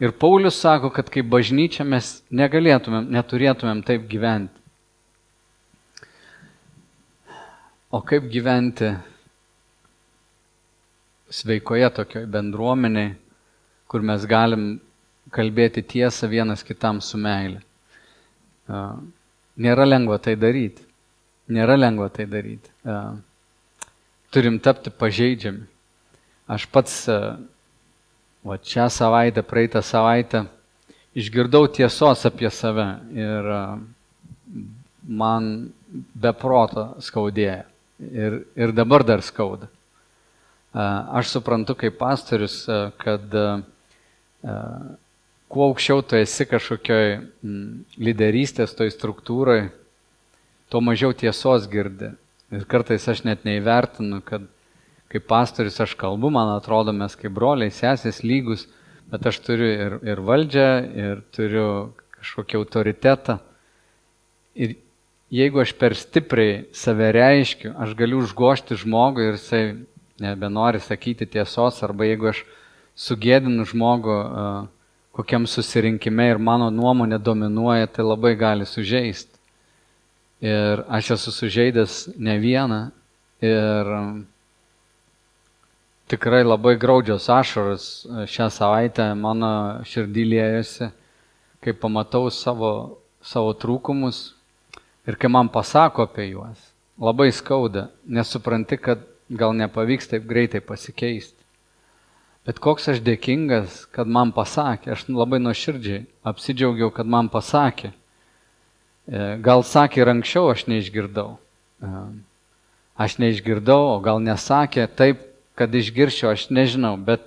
Ir 0.00 0.12
Paulius 0.14 0.60
sako, 0.60 0.92
kad 0.94 1.08
kaip 1.12 1.26
bažnyčia 1.28 1.84
mes 1.84 2.18
negalėtumėm, 2.30 3.08
neturėtumėm 3.12 3.82
taip 3.84 4.06
gyventi. 4.10 4.54
O 7.88 8.02
kaip 8.04 8.26
gyventi 8.28 8.90
sveikoje 11.32 11.88
tokioj 11.96 12.26
bendruomeniai, 12.28 13.14
kur 13.88 14.02
mes 14.04 14.26
galim 14.28 14.74
kalbėti 15.32 15.80
tiesą 15.88 16.28
vienas 16.28 16.60
kitam 16.68 17.00
su 17.00 17.16
meile. 17.16 17.62
Nėra 18.68 19.86
lengva 19.88 20.18
tai 20.20 20.34
daryti. 20.36 20.84
Nėra 21.48 21.78
lengva 21.78 22.10
tai 22.12 22.26
daryti. 22.28 22.68
Turim 24.36 24.60
tapti 24.60 24.92
pažeidžiami. 24.92 25.64
Aš 26.44 26.68
pats, 26.68 26.98
va 27.08 28.58
šią 28.74 28.90
savaitę, 28.92 29.40
praeitą 29.48 29.80
savaitę, 29.80 30.44
išgirdau 31.16 31.72
tiesos 31.72 32.28
apie 32.28 32.52
save 32.52 32.86
ir 33.16 33.50
man 35.08 35.50
beproto 36.12 36.90
skaudėjo. 37.00 37.64
Ir, 37.98 38.44
ir 38.54 38.72
dabar 38.72 39.02
dar 39.02 39.24
skauda. 39.26 39.66
Aš 40.72 41.32
suprantu 41.32 41.74
kaip 41.74 41.96
pastorius, 41.98 42.60
kad 43.02 43.34
kuo 45.48 45.66
aukščiau 45.70 46.04
tu 46.06 46.18
esi 46.18 46.46
kažkokioj 46.46 47.08
lyderystės 47.98 48.76
toj 48.78 48.92
struktūrai, 48.94 49.72
tuo 50.70 50.82
mažiau 50.84 51.16
tiesos 51.16 51.66
girdi. 51.72 52.12
Ir 52.54 52.64
kartais 52.68 53.08
aš 53.10 53.24
net 53.26 53.42
neįvertinu, 53.48 54.22
kad 54.24 54.46
kaip 55.12 55.24
pastorius 55.28 55.80
aš 55.80 55.96
kalbu, 55.98 56.30
man 56.32 56.54
atrodo, 56.54 56.94
mes 56.96 57.16
kaip 57.16 57.32
broliai, 57.34 57.72
sesės 57.74 58.22
lygus, 58.22 58.66
bet 59.08 59.26
aš 59.26 59.40
turiu 59.44 59.68
ir, 59.72 59.96
ir 60.04 60.20
valdžią, 60.24 60.68
ir 61.00 61.22
turiu 61.34 61.68
kažkokį 62.18 62.60
autoritetą. 62.60 63.38
Ir 64.58 64.76
jeigu 65.30 65.60
aš 65.60 65.74
per 65.78 65.96
stipriai 65.96 66.64
save 66.72 67.12
reiškiu, 67.12 67.74
aš 67.76 67.94
galiu 67.98 68.22
užgošti 68.22 68.78
žmogų 68.82 69.28
ir 69.28 69.36
jisai 69.36 69.62
nebenori 70.20 70.80
sakyti 70.80 71.28
tiesos, 71.28 71.82
arba 71.84 72.08
jeigu 72.08 72.32
aš 72.32 72.42
sugėdinu 72.98 73.66
žmogų 73.68 74.18
kokiam 75.18 75.48
susirinkime 75.50 76.28
ir 76.30 76.38
mano 76.38 76.68
nuomonė 76.70 77.18
dominuoja, 77.18 77.88
tai 77.90 78.04
labai 78.06 78.36
gali 78.38 78.66
sužeisti. 78.66 79.34
Ir 80.38 80.84
aš 80.86 81.16
esu 81.16 81.32
sužeidęs 81.34 81.94
ne 82.14 82.36
vieną 82.38 82.78
ir 83.42 83.90
tikrai 86.06 86.44
labai 86.46 86.76
graudžios 86.78 87.26
ašaros 87.34 87.88
šią 88.30 88.46
savaitę 88.54 89.08
mano 89.18 89.50
širdį 89.90 90.28
lėjosi, 90.30 90.92
kai 91.66 91.74
pamatau 91.74 92.30
savo, 92.30 92.72
savo 93.18 93.50
trūkumus, 93.58 94.37
Ir 95.08 95.16
kai 95.16 95.30
man 95.32 95.48
pasako 95.48 96.04
apie 96.04 96.26
juos, 96.28 96.60
labai 97.00 97.30
skauda, 97.32 97.88
nesupranti, 98.04 98.76
kad 98.76 99.00
gal 99.30 99.54
nepavyks 99.56 100.10
taip 100.10 100.26
greitai 100.28 100.60
pasikeisti. 100.60 101.38
Bet 102.48 102.60
koks 102.64 102.88
aš 102.92 103.00
dėkingas, 103.04 103.86
kad 103.92 104.08
man 104.08 104.32
pasakė, 104.32 104.94
aš 104.94 105.06
labai 105.12 105.40
nuoširdžiai 105.40 106.06
apsidžiaugiau, 106.28 106.88
kad 106.92 107.08
man 107.08 107.28
pasakė. 107.32 107.90
E, 107.92 109.36
gal 109.44 109.64
sakė 109.64 110.00
ir 110.00 110.10
anksčiau, 110.14 110.48
aš 110.52 110.66
neišgirdau. 110.68 111.36
E, 111.84 111.90
aš 112.96 113.18
neišgirdau, 113.20 113.90
o 113.92 113.98
gal 114.04 114.20
nesakė 114.24 114.86
taip, 114.96 115.20
kad 115.60 115.72
išgirščiau, 115.76 116.32
aš 116.32 116.46
nežinau, 116.52 116.94
bet 116.96 117.24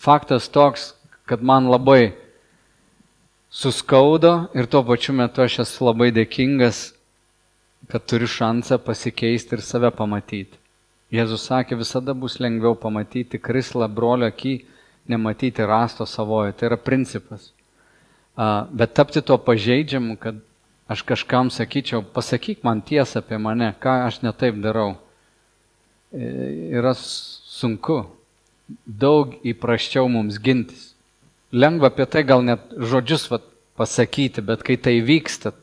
faktas 0.00 0.48
toks, 0.52 0.90
kad 1.24 1.40
man 1.40 1.68
labai 1.72 2.14
suskaudo 3.48 4.50
ir 4.56 4.68
tuo 4.68 4.82
pačiu 4.84 5.16
metu 5.16 5.44
aš 5.44 5.60
esu 5.64 5.88
labai 5.88 6.10
dėkingas, 6.14 6.90
kad 7.90 8.04
turiu 8.08 8.28
šansą 8.30 8.78
pasikeisti 8.84 9.56
ir 9.56 9.62
save 9.64 9.90
pamatyti. 9.96 10.58
Jėzus 11.10 11.48
sakė, 11.50 11.78
visada 11.80 12.14
bus 12.14 12.38
lengviau 12.38 12.76
pamatyti 12.78 13.40
krislą 13.42 13.88
brolio 13.90 14.28
akį, 14.30 14.54
nematyti 15.10 15.66
rasto 15.66 16.06
savoje. 16.06 16.54
Tai 16.54 16.70
yra 16.70 16.78
principas. 16.78 17.50
Bet 18.70 18.94
tapti 18.94 19.22
tuo 19.26 19.40
pažeidžiamu, 19.42 20.14
kad 20.22 20.38
aš 20.90 21.02
kažkam 21.06 21.50
sakyčiau, 21.50 22.04
pasakyk 22.14 22.62
man 22.66 22.82
tiesą 22.86 23.24
apie 23.24 23.38
mane, 23.42 23.72
ką 23.82 23.96
aš 24.06 24.22
netaip 24.22 24.62
darau, 24.62 24.94
e, 26.14 26.30
yra 26.78 26.94
sunku. 26.94 28.04
Daug 28.86 29.34
įprasčiau 29.42 30.06
mums 30.06 30.38
gintis 30.38 30.90
lengva 31.52 31.90
apie 31.90 32.06
tai 32.06 32.22
gal 32.22 32.42
net 32.42 32.62
žodžius 32.70 33.28
vat, 33.30 33.44
pasakyti, 33.76 34.42
bet 34.44 34.62
kai 34.62 34.76
tai 34.76 35.00
vyksta, 35.00 35.54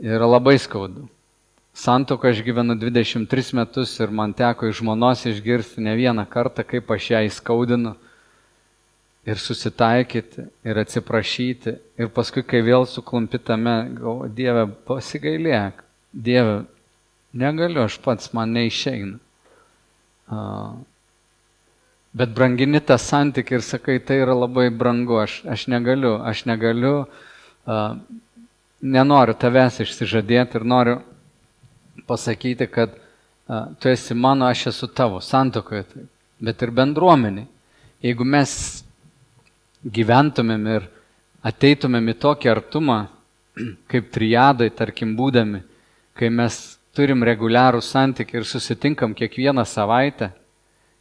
yra 0.00 0.26
labai 0.26 0.58
skaudu. 0.58 1.08
Santoką 1.74 2.28
aš 2.32 2.42
gyvenu 2.42 2.74
23 2.74 3.54
metus 3.54 3.92
ir 4.00 4.10
man 4.10 4.32
teko 4.34 4.68
iš 4.68 4.80
žmonos 4.80 5.22
išgirsti 5.28 5.84
ne 5.84 5.94
vieną 5.96 6.26
kartą, 6.28 6.64
kaip 6.66 6.90
aš 6.90 7.10
ją 7.12 7.20
įskaudinu 7.28 7.94
ir 9.28 9.38
susitaikyti 9.38 10.48
ir 10.66 10.80
atsiprašyti. 10.82 11.76
Ir 12.00 12.10
paskui, 12.12 12.42
kai 12.42 12.62
vėl 12.66 12.88
suklumpitame, 12.88 13.76
galvo, 13.96 14.28
Dieve, 14.28 14.66
pasigailėk, 14.88 15.84
Dieve, 16.12 16.64
negaliu, 17.32 17.84
aš 17.84 18.00
pats 18.02 18.32
man 18.34 18.56
neišeina. 18.56 19.20
Bet 22.10 22.32
brangini 22.34 22.80
tą 22.82 22.96
santykį 22.98 23.60
ir 23.60 23.62
sakai, 23.62 24.00
tai 24.02 24.18
yra 24.24 24.34
labai 24.34 24.66
brangu, 24.74 25.20
aš, 25.22 25.44
aš 25.46 25.68
negaliu, 25.70 26.16
aš 26.26 26.42
negaliu, 26.50 27.04
uh, 27.06 27.94
nenoriu 28.80 29.36
tavęs 29.38 29.80
išsižadėti 29.84 30.58
ir 30.58 30.66
noriu 30.66 30.96
pasakyti, 32.08 32.66
kad 32.70 32.96
tu 33.80 33.90
esi 33.90 34.14
mano, 34.14 34.48
aš 34.48 34.70
esu 34.72 34.88
tavo 34.88 35.20
santokoje, 35.20 35.84
tai, 35.90 36.04
bet 36.40 36.62
ir 36.62 36.72
bendruomeniai. 36.74 37.48
Jeigu 38.00 38.24
mes 38.24 38.52
gyventumėm 39.84 40.66
ir 40.76 40.88
ateitumėm 41.44 42.12
į 42.12 42.18
tokį 42.24 42.52
artumą, 42.52 43.00
kaip 43.90 44.10
triadai, 44.14 44.70
tarkim, 44.72 45.16
būdami, 45.18 45.62
kai 46.16 46.30
mes 46.32 46.60
turim 46.96 47.24
reguliarų 47.26 47.82
santykį 47.84 48.40
ir 48.40 48.48
susitinkam 48.48 49.14
kiekvieną 49.16 49.64
savaitę, 49.68 50.32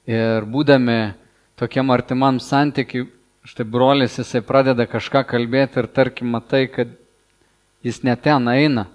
Ir 0.09 0.45
būdami 0.49 1.13
tokiam 1.59 1.91
artimam 1.93 2.39
santykiui, 2.41 3.11
štai 3.45 3.65
brolis 3.67 4.15
jisai 4.17 4.41
pradeda 4.41 4.87
kažką 4.89 5.21
kalbėti 5.29 5.77
ir 5.83 5.87
tarkim 5.93 6.31
matai, 6.33 6.63
kad 6.65 6.95
jis 7.83 8.01
net 8.03 8.23
ten 8.23 8.47
eina. 8.51 8.87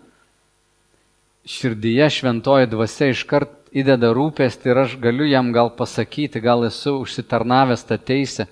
Širdyje 1.44 2.08
šventoji 2.10 2.70
dvasia 2.72 3.10
iškart 3.12 3.52
įdeda 3.74 4.12
rūpestį 4.16 4.70
ir 4.70 4.80
aš 4.84 4.96
galiu 5.02 5.26
jam 5.28 5.50
gal 5.52 5.70
pasakyti, 5.76 6.40
gal 6.40 6.64
esu 6.68 6.96
užsitarnavęs 7.02 7.84
tą 7.88 7.98
teisę 7.98 8.46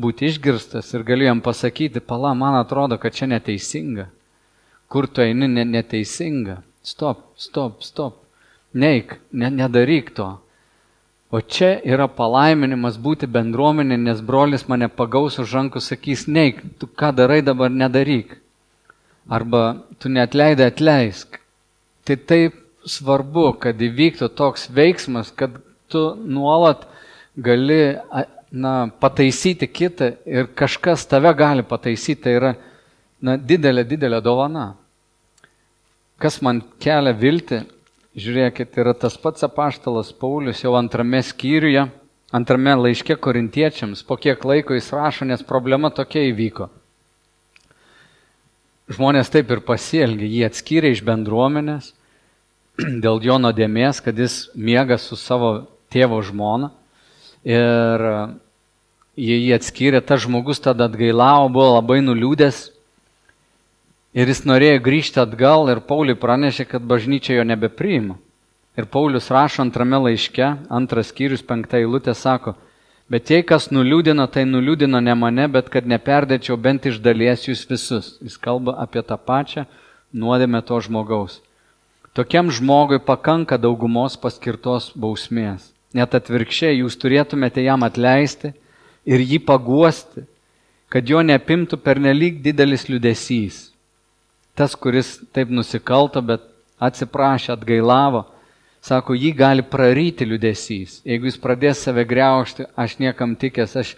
būti 0.00 0.28
išgirstas 0.30 0.92
ir 0.94 1.04
galiu 1.06 1.26
jam 1.28 1.40
pasakyti, 1.44 2.00
pala, 2.00 2.34
man 2.34 2.58
atrodo, 2.60 2.98
kad 3.00 3.16
čia 3.16 3.28
neteisinga. 3.30 4.08
Kur 4.90 5.06
tu 5.06 5.22
eini 5.22 5.48
neteisinga? 5.48 6.60
Stop, 6.82 7.32
stop, 7.36 7.82
stop. 7.82 8.22
Neik, 8.72 9.18
ne, 9.32 9.50
nedaryk 9.50 10.14
to. 10.14 10.28
O 11.30 11.40
čia 11.40 11.76
yra 11.86 12.08
palaiminimas 12.10 12.96
būti 12.98 13.28
bendruomenė, 13.30 13.98
nes 13.98 14.22
brolis 14.22 14.64
mane 14.68 14.88
pagaus 14.90 15.38
už 15.38 15.52
rankų, 15.54 15.82
sakys, 15.82 16.26
neik, 16.26 16.62
tu 16.78 16.88
ką 16.90 17.12
darai 17.14 17.38
dabar 17.46 17.70
nedaryk. 17.70 18.34
Arba 19.30 19.62
tu 20.02 20.10
netleidai 20.10 20.70
atleisk. 20.72 21.38
Tai 22.06 22.16
taip 22.26 22.56
svarbu, 22.88 23.52
kad 23.62 23.78
įvyktų 23.78 24.30
toks 24.34 24.66
veiksmas, 24.74 25.30
kad 25.30 25.54
tu 25.90 26.02
nuolat 26.18 26.86
gali 27.38 27.96
na, 28.50 28.74
pataisyti 29.02 29.68
kitą 29.70 30.14
ir 30.26 30.50
kažkas 30.58 31.06
tave 31.06 31.30
gali 31.38 31.62
pataisyti. 31.62 32.22
Tai 32.26 32.36
yra 32.40 32.54
na, 33.22 33.36
didelė, 33.36 33.86
didelė 33.86 34.22
dovana. 34.24 34.72
Kas 36.20 36.40
man 36.44 36.64
kelia 36.82 37.14
vilti, 37.16 37.62
Žiūrėkit, 38.10 38.74
yra 38.82 38.90
tas 38.98 39.14
pats 39.14 39.44
apaštalas 39.46 40.08
Paulius 40.18 40.64
jau 40.64 40.72
antrame 40.74 41.20
skyriuje, 41.22 41.84
antrame 42.34 42.72
laiške 42.74 43.14
korintiečiams, 43.22 44.02
po 44.02 44.16
kiek 44.18 44.42
laiko 44.42 44.74
jis 44.74 44.88
rašo, 44.90 45.28
nes 45.30 45.44
problema 45.46 45.92
tokia 45.94 46.24
įvyko. 46.32 46.66
Žmonės 48.90 49.30
taip 49.30 49.52
ir 49.54 49.62
pasielgė, 49.62 50.26
jį 50.26 50.42
atskyrė 50.48 50.90
iš 50.94 51.04
bendruomenės 51.06 51.92
dėl 53.04 53.22
jo 53.22 53.38
nuodėmės, 53.38 54.02
kad 54.02 54.18
jis 54.18 54.48
miega 54.54 54.98
su 54.98 55.18
savo 55.18 55.68
tėvo 55.92 56.18
žmona. 56.26 56.72
Ir 57.46 58.04
jie 59.16 59.38
jį 59.38 59.54
atskyrė, 59.56 60.02
tas 60.04 60.26
žmogus 60.26 60.60
tada 60.60 60.90
atgailavo, 60.90 61.48
buvo 61.54 61.78
labai 61.78 62.02
nuliūdęs 62.04 62.66
Ir 64.10 64.26
jis 64.26 64.40
norėjo 64.42 64.80
grįžti 64.82 65.20
atgal 65.22 65.68
ir 65.70 65.84
Pauliui 65.86 66.18
pranešė, 66.18 66.64
kad 66.66 66.82
bažnyčia 66.82 67.36
jo 67.36 67.44
nebepriima. 67.46 68.16
Ir 68.74 68.88
Paulius 68.90 69.30
rašo 69.30 69.62
antrame 69.62 70.00
laiške, 70.02 70.48
antras 70.66 71.12
skyrius, 71.12 71.44
penktą 71.46 71.78
eilutę 71.78 72.14
sako, 72.18 72.56
bet 73.10 73.30
jei 73.30 73.44
kas 73.46 73.68
nuliūdino, 73.74 74.26
tai 74.32 74.46
nuliūdino 74.48 75.00
ne 75.02 75.14
mane, 75.18 75.48
bet 75.52 75.70
kad 75.72 75.86
neperdėčiau 75.86 76.56
bent 76.56 76.86
iš 76.86 77.00
dalies 77.02 77.48
jūs 77.48 77.66
visus. 77.68 78.12
Jis 78.22 78.38
kalba 78.40 78.76
apie 78.82 79.02
tą 79.02 79.18
pačią 79.18 79.66
nuodėmę 80.14 80.62
to 80.66 80.80
žmogaus. 80.86 81.40
Tokiam 82.14 82.50
žmogui 82.50 82.98
pakanka 83.02 83.58
daugumos 83.58 84.16
paskirtos 84.18 84.90
bausmės. 84.94 85.70
Net 85.94 86.14
atvirkščiai 86.14 86.80
jūs 86.80 86.96
turėtumėte 86.98 87.62
jam 87.62 87.82
atleisti 87.86 88.52
ir 89.06 89.22
jį 89.22 89.42
paguosti, 89.46 90.24
kad 90.90 91.06
jo 91.06 91.22
neapimtų 91.22 91.78
pernelyg 91.82 92.38
didelis 92.42 92.88
liudesys 92.90 93.70
tas, 94.60 94.74
kuris 94.76 95.16
taip 95.32 95.48
nusikalto, 95.48 96.20
bet 96.20 96.42
atsiprašė, 96.84 97.54
atgailavo, 97.54 98.26
sako, 98.84 99.14
jį 99.14 99.32
gali 99.36 99.64
praryti 99.66 100.26
liudesys. 100.26 101.00
Jeigu 101.04 101.28
jis 101.28 101.40
pradės 101.40 101.84
save 101.84 102.04
greušti, 102.08 102.66
aš 102.76 102.98
niekam 103.00 103.36
tikęs, 103.36 103.76
aš 103.76 103.96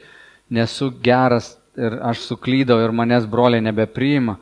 nesu 0.50 0.90
geras 1.02 1.56
ir 1.78 1.98
aš 2.04 2.26
suklydau 2.26 2.80
ir 2.82 2.92
manęs 2.92 3.28
broliai 3.30 3.64
nebepriima, 3.64 4.36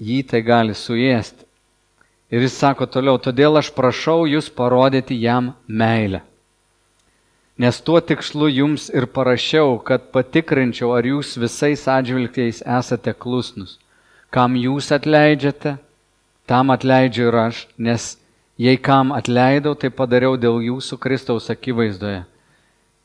jį 0.00 0.22
tai 0.30 0.42
gali 0.46 0.74
suėsti. 0.74 1.44
Ir 2.34 2.46
jis 2.46 2.56
sako 2.58 2.86
toliau, 2.90 3.18
todėl 3.20 3.60
aš 3.60 3.70
prašau 3.74 4.24
jūs 4.26 4.48
parodyti 4.50 5.18
jam 5.20 5.52
meilę. 5.68 6.24
Nes 7.58 7.78
tuo 7.86 8.00
tikslu 8.02 8.48
jums 8.50 8.88
ir 8.90 9.06
parašiau, 9.06 9.76
kad 9.86 10.08
patikrinčiau, 10.10 10.90
ar 10.96 11.06
jūs 11.06 11.36
visais 11.38 11.84
atžvilgiais 11.86 12.64
esate 12.66 13.14
klusnus. 13.14 13.76
Kam 14.34 14.56
jūs 14.58 14.90
atleidžiate, 14.90 15.76
tam 16.50 16.74
atleidžiu 16.74 17.28
ir 17.28 17.38
aš, 17.44 17.60
nes 17.78 18.16
jei 18.58 18.76
kam 18.78 19.12
atleidau, 19.12 19.74
tai 19.74 19.90
padariau 19.90 20.36
dėl 20.38 20.60
jūsų 20.62 20.98
Kristaus 21.02 21.50
akivaizdoje, 21.50 22.24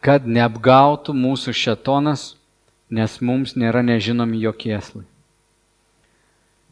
kad 0.01 0.27
neapgautų 0.27 1.15
mūsų 1.15 1.53
šetonas, 1.55 2.33
nes 2.89 3.19
mums 3.21 3.55
nėra 3.57 3.83
nežinomi 3.85 4.41
jokieslai. 4.41 5.05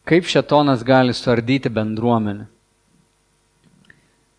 Kaip 0.08 0.30
šetonas 0.30 0.86
gali 0.88 1.14
suardyti 1.14 1.70
bendruomenę? 1.70 2.48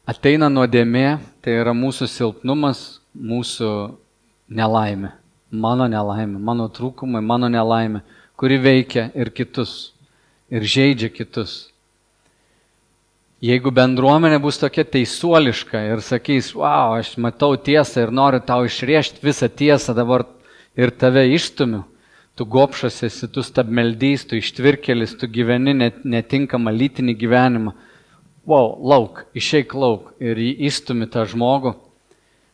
Ateina 0.08 0.48
nuodėmė, 0.48 1.18
tai 1.44 1.58
yra 1.60 1.74
mūsų 1.76 2.06
silpnumas, 2.08 3.02
mūsų 3.12 3.72
nelaimė, 4.48 5.10
mano 5.52 5.84
nelaimė, 5.84 6.40
mano 6.40 6.70
trūkumai, 6.72 7.20
mano 7.20 7.50
nelaimė, 7.52 8.00
kuri 8.40 8.56
veikia 8.56 9.10
ir 9.12 9.28
kitus 9.28 9.92
ir 10.48 10.64
žaidžia 10.64 11.12
kitus. 11.12 11.68
Jeigu 13.38 13.70
bendruomenė 13.70 14.40
bus 14.42 14.56
tokia 14.58 14.82
teisuoliška 14.82 15.78
ir 15.92 16.00
sakys, 16.02 16.48
wow, 16.58 16.96
aš 16.98 17.12
matau 17.22 17.52
tiesą 17.54 18.02
ir 18.02 18.10
noriu 18.10 18.40
tau 18.42 18.64
išriešti 18.66 19.22
visą 19.22 19.46
tiesą 19.46 19.94
dabar 19.94 20.24
ir 20.74 20.90
tave 20.90 21.22
išstumiu, 21.30 21.84
tu 22.34 22.42
gopšas 22.50 22.98
esi, 23.06 23.28
tu 23.30 23.44
stabmeldys, 23.46 24.26
tu 24.26 24.40
ištvirkelis, 24.40 25.14
tu 25.20 25.30
gyveni 25.30 25.76
net, 25.78 26.02
netinkamą 26.02 26.74
lytinį 26.74 27.14
gyvenimą. 27.20 27.76
Wow, 28.48 28.74
lauk, 28.82 29.22
išeik 29.38 29.70
lauk 29.70 30.10
ir 30.18 30.34
įstumi 30.42 31.06
tą 31.06 31.22
žmogų. 31.30 31.76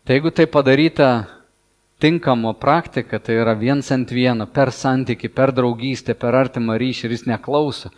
Tai 0.05 0.19
jeigu 0.19 0.35
tai 0.37 0.45
padaryta 0.53 1.11
tinkamo 1.97 2.53
praktika, 2.61 3.17
tai 3.25 3.39
yra 3.41 3.57
viens 3.57 3.89
ant 3.89 4.13
vieno, 4.13 4.45
per 4.45 4.69
santyki, 4.69 5.33
per 5.33 5.55
draugystę, 5.57 6.13
per 6.13 6.37
artimą 6.37 6.77
ryšį 6.77 7.09
ir 7.09 7.17
jis 7.17 7.25
neklauso, 7.31 7.89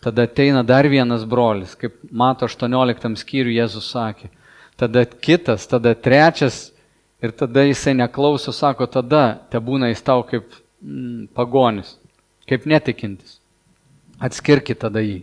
tada 0.00 0.22
ateina 0.22 0.62
dar 0.62 0.86
vienas 0.88 1.24
brolis, 1.24 1.74
kaip 1.74 1.96
mato 2.10 2.46
18 2.46 3.16
skyrių 3.18 3.56
Jėzus 3.58 3.90
sakė. 3.92 4.30
Tada 4.78 5.02
kitas, 5.04 5.66
tada 5.66 5.94
trečias 5.94 6.68
ir 7.22 7.32
tada 7.34 7.64
jisai 7.66 7.96
neklauso, 7.98 8.54
sako, 8.54 8.86
tada 8.86 9.40
te 9.50 9.58
būna 9.58 9.90
jis 9.90 10.04
tau 10.06 10.22
kaip 10.22 10.46
mm, 10.82 11.34
pagonis. 11.34 11.96
kaip 12.48 12.64
netikintis. 12.64 13.40
Atskirkite 14.18 14.80
tada 14.86 15.02
jį. 15.04 15.20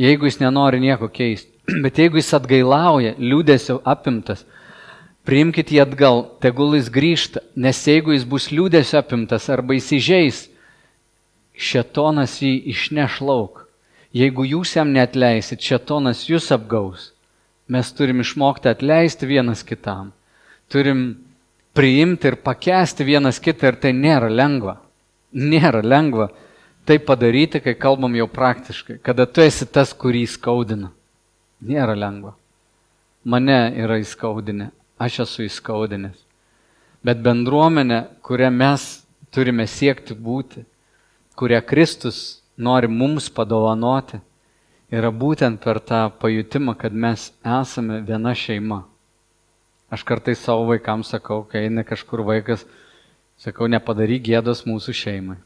Jeigu 0.00 0.24
jis 0.24 0.38
nenori 0.40 0.80
nieko 0.80 1.10
keisti. 1.12 1.50
Bet 1.84 1.98
jeigu 1.98 2.16
jis 2.16 2.32
atgailauja, 2.34 3.14
liūdėsio 3.18 3.82
apimtas, 3.84 4.46
priimkite 5.26 5.76
jį 5.76 5.82
atgal, 5.84 6.24
tegul 6.40 6.74
jis 6.78 6.88
grįžta, 6.90 7.42
nes 7.54 7.82
jeigu 7.86 8.14
jis 8.14 8.24
bus 8.24 8.48
liūdėsio 8.54 8.98
apimtas 9.02 9.50
arba 9.52 9.76
įsižeis, 9.76 10.46
šetonas 11.52 12.38
jį 12.42 12.54
išneš 12.72 13.20
lauk. 13.20 13.61
Jeigu 14.12 14.44
jūs 14.44 14.74
jam 14.76 14.92
netleisit, 14.92 15.62
šetonas 15.64 16.26
jūs 16.28 16.50
apgaus. 16.52 17.10
Mes 17.72 17.88
turim 17.96 18.20
išmokti 18.20 18.68
atleisti 18.68 19.28
vienas 19.28 19.62
kitam. 19.64 20.10
Turim 20.68 21.14
priimti 21.72 22.28
ir 22.28 22.36
pakęsti 22.44 23.06
vienas 23.08 23.40
kitą 23.40 23.72
ir 23.72 23.78
tai 23.80 23.94
nėra 23.96 24.28
lengva. 24.28 24.76
Nėra 25.32 25.80
lengva 25.80 26.28
tai 26.84 26.98
padaryti, 26.98 27.62
kai 27.62 27.74
kalbam 27.78 28.12
jau 28.18 28.26
praktiškai, 28.28 28.98
kada 29.02 29.26
tu 29.26 29.40
esi 29.40 29.66
tas, 29.70 29.94
kurį 29.94 30.26
skaudina. 30.28 30.90
Nėra 31.62 31.94
lengva. 31.96 32.34
Mane 33.24 33.70
yra 33.78 34.00
įskaudinę, 34.02 34.72
aš 34.98 35.22
esu 35.24 35.46
įskaudinęs. 35.46 36.18
Bet 37.06 37.22
bendruomenė, 37.22 38.02
kurią 38.22 38.50
mes 38.50 38.86
turime 39.32 39.64
siekti 39.70 40.14
būti, 40.14 40.66
kurią 41.38 41.62
Kristus 41.66 42.41
nori 42.62 42.88
mums 42.88 43.28
padovanoti, 43.34 44.20
yra 44.92 45.10
būtent 45.10 45.60
per 45.62 45.80
tą 45.80 46.06
pajutimą, 46.20 46.76
kad 46.78 46.92
mes 46.92 47.30
esame 47.42 48.00
viena 48.06 48.34
šeima. 48.36 48.82
Aš 49.92 50.04
kartais 50.08 50.40
savo 50.40 50.68
vaikams 50.70 51.10
sakau, 51.12 51.42
kai 51.44 51.66
eina 51.66 51.84
kažkur 51.84 52.22
vaikas, 52.24 52.64
sakau, 53.40 53.68
nepadaryk 53.68 54.22
gėdos 54.30 54.64
mūsų 54.68 54.94
šeimai. 54.96 55.36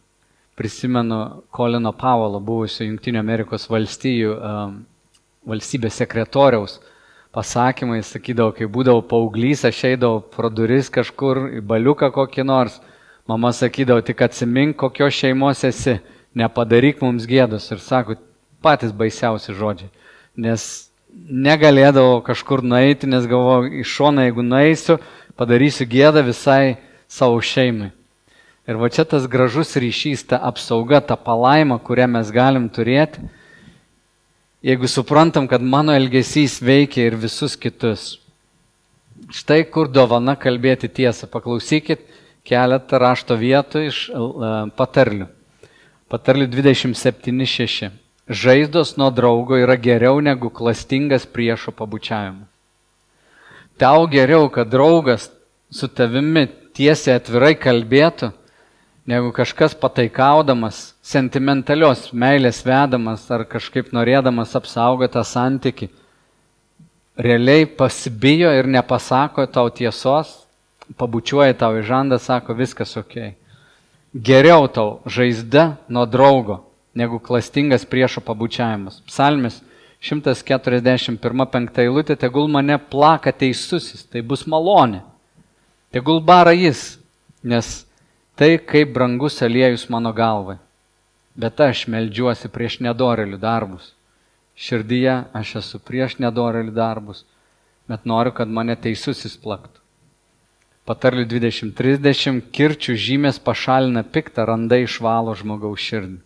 Prisimenu 0.56 1.42
Kolino 1.52 1.92
Pavalo, 1.92 2.40
buvusio 2.40 2.86
Junktinio 2.86 3.20
Amerikos 3.20 3.66
valstijų 3.68 4.36
um, 4.36 4.76
valstybės 5.46 5.98
sekretoriaus 6.00 6.78
pasakymai, 7.36 8.00
sakydavo, 8.06 8.54
kai 8.56 8.68
būdavau 8.70 9.02
paauglys, 9.10 9.66
aš 9.68 9.82
eidavau 9.90 10.22
pro 10.32 10.48
duris 10.48 10.88
kažkur 10.92 11.42
į 11.58 11.62
baliuką 11.68 12.08
kokį 12.14 12.46
nors, 12.48 12.78
mama 13.28 13.52
sakydavo, 13.52 14.00
tik 14.06 14.22
atsimink, 14.24 14.78
kokios 14.80 15.18
šeimos 15.18 15.64
esi 15.68 15.98
nepadaryk 16.36 17.00
mums 17.04 17.26
gėdos. 17.28 17.70
Ir 17.72 17.80
sako, 17.82 18.18
patys 18.64 18.92
baisiausi 18.92 19.54
žodžiai. 19.56 19.90
Nes 20.36 20.86
negalėdavau 21.16 22.20
kažkur 22.24 22.62
nueiti, 22.64 23.08
nes 23.08 23.24
galvoju, 23.28 23.72
iš 23.80 23.94
šono, 23.98 24.26
jeigu 24.26 24.44
nueisiu, 24.44 24.98
padarysiu 25.38 25.86
gėdą 25.88 26.24
visai 26.26 26.76
savo 27.08 27.40
šeimai. 27.40 27.92
Ir 28.66 28.80
va 28.80 28.90
čia 28.90 29.06
tas 29.06 29.28
gražus 29.30 29.76
ryšys, 29.78 30.26
ta 30.26 30.40
apsauga, 30.42 31.00
ta 31.00 31.14
palaima, 31.16 31.78
kurią 31.78 32.08
mes 32.10 32.32
galim 32.34 32.66
turėti, 32.68 33.22
jeigu 34.66 34.90
suprantam, 34.90 35.46
kad 35.46 35.62
mano 35.62 35.94
elgesys 35.94 36.58
veikia 36.58 37.06
ir 37.06 37.18
visus 37.20 37.54
kitus. 37.54 38.16
Štai 39.32 39.62
kur 39.70 39.88
dovana 39.88 40.34
kalbėti 40.36 40.90
tiesą. 40.92 41.30
Paklausykit 41.30 42.02
keletą 42.46 42.98
rašto 43.00 43.38
vietų 43.38 43.86
iš 43.86 44.02
patarlių. 44.76 45.30
Patarlių 46.06 46.46
27.6. 46.46 47.88
Žaizdos 48.30 48.92
nuo 48.94 49.08
draugo 49.10 49.56
yra 49.58 49.74
geriau 49.74 50.20
negu 50.22 50.52
klastingas 50.54 51.24
priešo 51.26 51.72
pabučiavimas. 51.74 52.46
Tau 53.74 54.06
geriau, 54.06 54.46
kad 54.54 54.70
draugas 54.70 55.26
su 55.70 55.88
tavimi 55.90 56.44
tiesiai 56.78 57.18
atvirai 57.18 57.56
kalbėtų, 57.58 58.28
negu 59.10 59.32
kažkas 59.34 59.74
pataikaudamas, 59.80 60.94
sentimentalios 61.02 62.12
meilės 62.14 62.62
vedamas 62.66 63.24
ar 63.34 63.42
kažkaip 63.50 63.90
norėdamas 63.90 64.54
apsaugoti 64.54 65.16
tą 65.18 65.24
santyki, 65.26 65.88
realiai 67.18 67.66
pasibijo 67.66 68.54
ir 68.54 68.70
nepasako 68.70 69.48
tau 69.50 69.74
tiesos, 69.74 70.30
pabučiuoja 70.94 71.58
tau 71.58 71.74
į 71.80 71.82
žandą, 71.90 72.22
sako 72.22 72.54
viskas 72.54 72.94
ok. 73.02 73.34
Geriau 74.16 74.64
tau 74.72 75.02
žaizda 75.04 75.76
nuo 75.92 76.06
draugo, 76.08 76.62
negu 76.96 77.18
klastingas 77.20 77.84
priešo 77.84 78.22
pabučiavimas. 78.24 79.02
Psalmis 79.04 79.60
141.5 80.00 81.80
eilutė, 81.82 82.16
tegul 82.16 82.48
mane 82.48 82.78
plaka 82.78 83.32
teisusis, 83.32 84.06
tai 84.08 84.22
bus 84.24 84.46
malonė. 84.48 85.02
Tegul 85.92 86.22
bara 86.24 86.54
jis, 86.56 86.96
nes 87.44 87.84
tai 88.36 88.56
kaip 88.56 88.94
brangus 88.96 89.42
aliejus 89.44 89.88
mano 89.92 90.12
galvai. 90.16 90.56
Bet 91.36 91.60
aš 91.60 91.84
melžiuosi 91.92 92.48
prieš 92.48 92.80
nedorelių 92.80 93.36
darbus. 93.40 93.92
Širdyje 94.56 95.26
aš 95.36 95.56
esu 95.60 95.80
prieš 95.84 96.16
nedorelių 96.24 96.72
darbus, 96.72 97.26
bet 97.84 98.08
noriu, 98.08 98.32
kad 98.32 98.48
mane 98.48 98.76
teisusis 98.80 99.36
plaktų. 99.36 99.85
Patarlių 100.86 101.24
20-30 101.26 102.44
kirčių 102.54 102.94
žymės 102.94 103.40
pašalina 103.42 104.04
piktą, 104.06 104.44
randai 104.46 104.84
išvalo 104.84 105.34
žmogaus 105.34 105.82
širdį. 105.82 106.20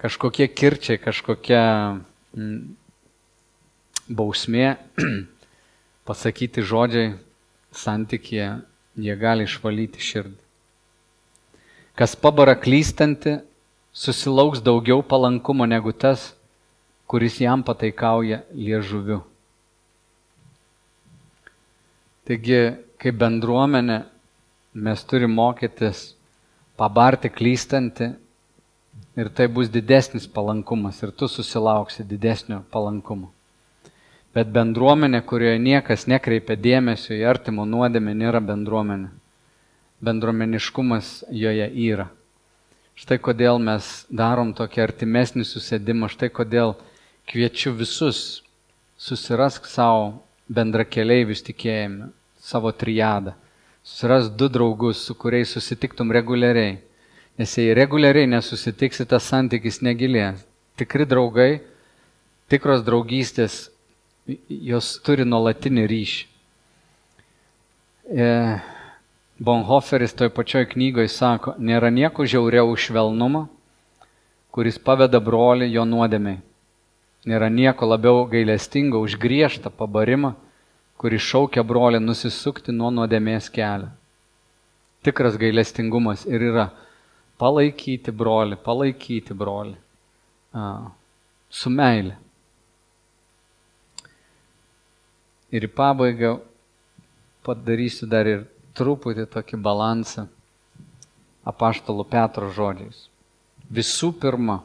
Kažkokie 0.00 0.48
kirčiai, 0.52 1.00
kažkokia 1.00 1.62
mm, 2.36 2.60
bausmė, 4.08 4.74
pasakyti 6.08 6.64
žodžiai 6.64 7.14
santykėje, 7.72 8.50
jie 9.00 9.16
gali 9.20 9.48
išvalyti 9.48 10.04
širdį. 10.04 10.38
Kas 11.96 12.16
pabara 12.16 12.52
klystanti, 12.56 13.38
susilauks 13.92 14.60
daugiau 14.64 15.00
palankumo 15.00 15.64
negu 15.68 15.92
tas, 15.92 16.34
kuris 17.08 17.40
jam 17.40 17.64
pataikauja 17.64 18.44
liežuviu. 18.52 19.22
Taigi, 22.30 22.58
kaip 23.02 23.16
bendruomenė, 23.18 24.04
mes 24.78 25.00
turime 25.10 25.34
mokytis 25.34 26.12
pabarti 26.78 27.26
klystantį 27.26 28.06
ir 29.18 29.30
tai 29.34 29.48
bus 29.50 29.66
didesnis 29.74 30.28
palankumas 30.30 31.00
ir 31.02 31.10
tu 31.10 31.26
susilauksi 31.26 32.06
didesnio 32.06 32.60
palankumo. 32.70 33.32
Bet 34.30 34.52
bendruomenė, 34.54 35.24
kurioje 35.26 35.58
niekas 35.58 36.06
nekreipia 36.06 36.54
dėmesio 36.54 37.16
į 37.16 37.26
artimo 37.32 37.66
nuodėmę, 37.66 38.14
nėra 38.14 38.38
bendruomenė. 38.38 39.10
Bendruomeniškumas 40.06 41.10
joje 41.34 41.66
yra. 41.88 42.06
Štai 42.94 43.18
kodėl 43.18 43.58
mes 43.58 43.90
darom 44.06 44.54
tokį 44.54 44.84
artimesnį 44.86 45.48
susėdimą, 45.50 46.06
štai 46.14 46.30
kodėl 46.30 46.76
kviečiu 47.26 47.74
visus 47.74 48.44
susirask 48.94 49.66
savo 49.66 50.20
bendrakeliaivius 50.46 51.42
tikėjime, 51.50 52.12
savo 52.50 52.72
triadą. 52.74 53.36
Susiras 53.82 54.28
du 54.28 54.48
draugus, 54.48 55.04
su 55.06 55.14
kuriais 55.14 55.52
susitiktum 55.54 56.12
reguliariai. 56.12 56.78
Nes 57.38 57.56
jei 57.56 57.74
reguliariai 57.74 58.28
nesusitiksi, 58.28 59.06
tas 59.08 59.28
santykis 59.30 59.80
negilės. 59.86 60.42
Tikri 60.76 61.06
draugai, 61.08 61.62
tikros 62.52 62.82
draugystės, 62.84 63.70
jos 64.50 64.98
turi 65.06 65.24
nuolatinį 65.24 65.86
ryšį. 65.94 66.26
E, 68.10 68.28
Bonhoferis 69.40 70.12
toj 70.12 70.28
pačioj 70.36 70.66
knygoje 70.74 71.08
sako, 71.08 71.54
nėra 71.56 71.88
nieko 71.94 72.26
žiauriau 72.28 72.74
už 72.74 72.90
švelnumą, 72.90 73.46
kuris 74.52 74.76
paveda 74.76 75.20
brolį 75.22 75.70
jo 75.72 75.86
nuodėmiai. 75.88 76.42
Nėra 77.30 77.48
nieko 77.52 77.88
labiau 77.88 78.26
gailestingo 78.28 79.00
už 79.00 79.16
griežtą 79.20 79.72
pabarimą, 79.72 80.34
kuris 81.00 81.24
šaukia 81.24 81.64
brolį 81.64 82.00
nusisukti 82.02 82.74
nuo 82.76 82.90
nuodėmės 82.92 83.48
kelio. 83.52 83.88
Tikras 85.00 85.38
gailestingumas 85.40 86.26
ir 86.28 86.44
yra 86.50 86.66
palaikyti 87.40 88.12
brolį, 88.12 88.58
palaikyti 88.60 89.32
brolį 89.32 89.78
a, 90.52 90.64
su 91.48 91.72
meilė. 91.72 92.18
Ir 95.50 95.64
į 95.66 95.72
pabaigą 95.72 96.34
padarysiu 97.48 98.06
dar 98.10 98.28
ir 98.28 98.44
truputį 98.76 99.24
tokį 99.32 99.58
balansą 99.64 100.28
apaštalo 101.48 102.04
Petro 102.04 102.52
žodžiais. 102.54 103.06
Visų 103.72 104.12
pirma, 104.20 104.60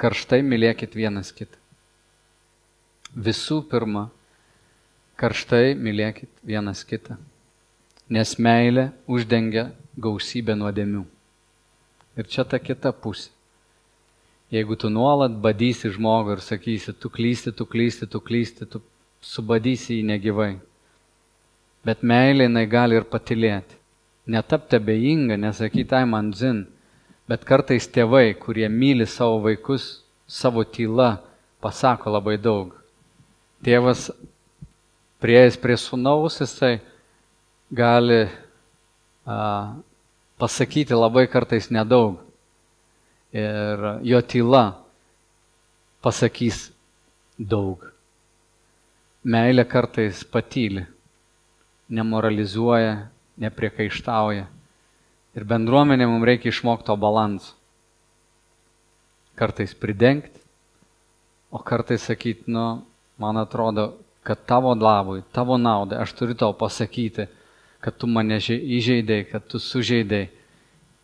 karštai 0.00 0.42
mylėkit 0.44 0.94
vienas 0.94 1.32
kitą. 1.32 1.56
Visų 3.16 3.62
pirma, 3.70 4.10
karštai 5.20 5.74
mylėkit 5.76 6.30
vienas 6.46 6.80
kitą, 6.88 7.18
nes 8.08 8.32
meilė 8.40 8.88
uždengia 9.04 9.68
gausybę 10.00 10.56
nuodėmių. 10.56 11.04
Ir 12.18 12.30
čia 12.30 12.44
ta 12.48 12.58
kita 12.58 12.92
pusė. 12.92 13.28
Jeigu 14.50 14.74
tu 14.74 14.88
nuolat 14.90 15.36
badysi 15.44 15.92
žmogų 15.94 16.34
ir 16.34 16.40
sakysi, 16.42 16.96
tu 16.98 17.06
klysti, 17.12 17.52
tu 17.54 17.68
klysti, 17.70 18.08
tu 18.10 18.18
klysti, 18.18 18.66
tu 18.66 18.80
subadysi 19.22 20.00
jį 20.00 20.08
negyvai. 20.08 20.50
Bet 21.86 22.02
meilė 22.02 22.48
jinai 22.48 22.66
gali 22.66 22.98
ir 22.98 23.06
patilėti. 23.06 23.78
Netapti 24.30 24.80
abejinga, 24.80 25.38
nesakyti, 25.38 25.94
ai 25.94 26.08
man 26.10 26.32
zin, 26.34 26.64
Bet 27.30 27.44
kartais 27.46 27.84
tėvai, 27.86 28.32
kurie 28.34 28.66
myli 28.66 29.04
savo 29.06 29.36
vaikus, 29.44 30.00
savo 30.26 30.64
tyla 30.66 31.20
pasako 31.62 32.10
labai 32.16 32.34
daug. 32.42 32.72
Tėvas 33.62 34.08
prieėjęs 35.20 35.58
prie 35.60 35.76
sunaus, 35.78 36.40
jisai 36.40 36.80
gali 37.70 38.24
a, 39.26 39.76
pasakyti 40.40 40.96
labai 40.96 41.26
kartais 41.30 41.70
nedaug. 41.70 42.18
Ir 43.30 43.84
jo 44.02 44.20
tyla 44.26 44.64
pasakys 46.02 46.70
daug. 47.38 47.84
Meilė 49.22 49.66
kartais 49.68 50.24
patyli, 50.24 50.82
nemoralizuoja, 51.92 52.96
nepriekaištauja. 53.40 54.46
Ir 55.36 55.46
bendruomenė 55.46 56.08
mums 56.10 56.26
reikia 56.26 56.50
išmokti 56.50 56.88
to 56.88 56.96
balansą. 56.98 57.52
Kartais 59.38 59.76
pridengti, 59.78 60.40
o 61.52 61.60
kartais 61.64 62.02
sakyti, 62.08 62.50
nu, 62.50 62.82
man 63.20 63.38
atrodo, 63.40 63.92
kad 64.26 64.40
tavo 64.46 64.74
labui, 64.74 65.22
tavo 65.32 65.56
naudai 65.58 66.00
aš 66.02 66.12
turiu 66.18 66.36
tau 66.36 66.52
pasakyti, 66.56 67.26
kad 67.80 67.96
tu 67.96 68.06
mane 68.06 68.36
įžeidėjai, 68.40 69.28
kad 69.30 69.46
tu 69.48 69.60
sužeidėjai. 69.62 70.28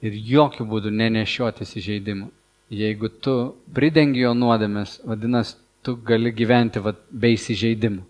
Ir 0.04 0.16
jokių 0.28 0.66
būdų 0.68 0.90
nenešiotis 0.92 1.72
įžeidimų. 1.80 2.26
Jeigu 2.68 3.08
tu 3.22 3.32
pridengi 3.72 4.20
jo 4.20 4.34
nuodėmės, 4.36 4.98
vadinasi, 5.08 5.56
tu 5.86 5.94
gali 5.96 6.32
gyventi 6.34 6.82
vat, 6.82 6.98
be 7.10 7.30
įsižeidimų. 7.32 8.02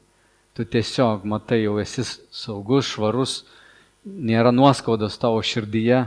Tu 0.57 0.65
tiesiog 0.65 1.27
matai, 1.29 1.61
jau 1.63 1.77
esi 1.79 2.03
saugus, 2.33 2.89
švarus, 2.89 3.43
nėra 4.07 4.51
nuoskaudos 4.57 5.19
tavo 5.21 5.43
širdyje, 5.45 6.07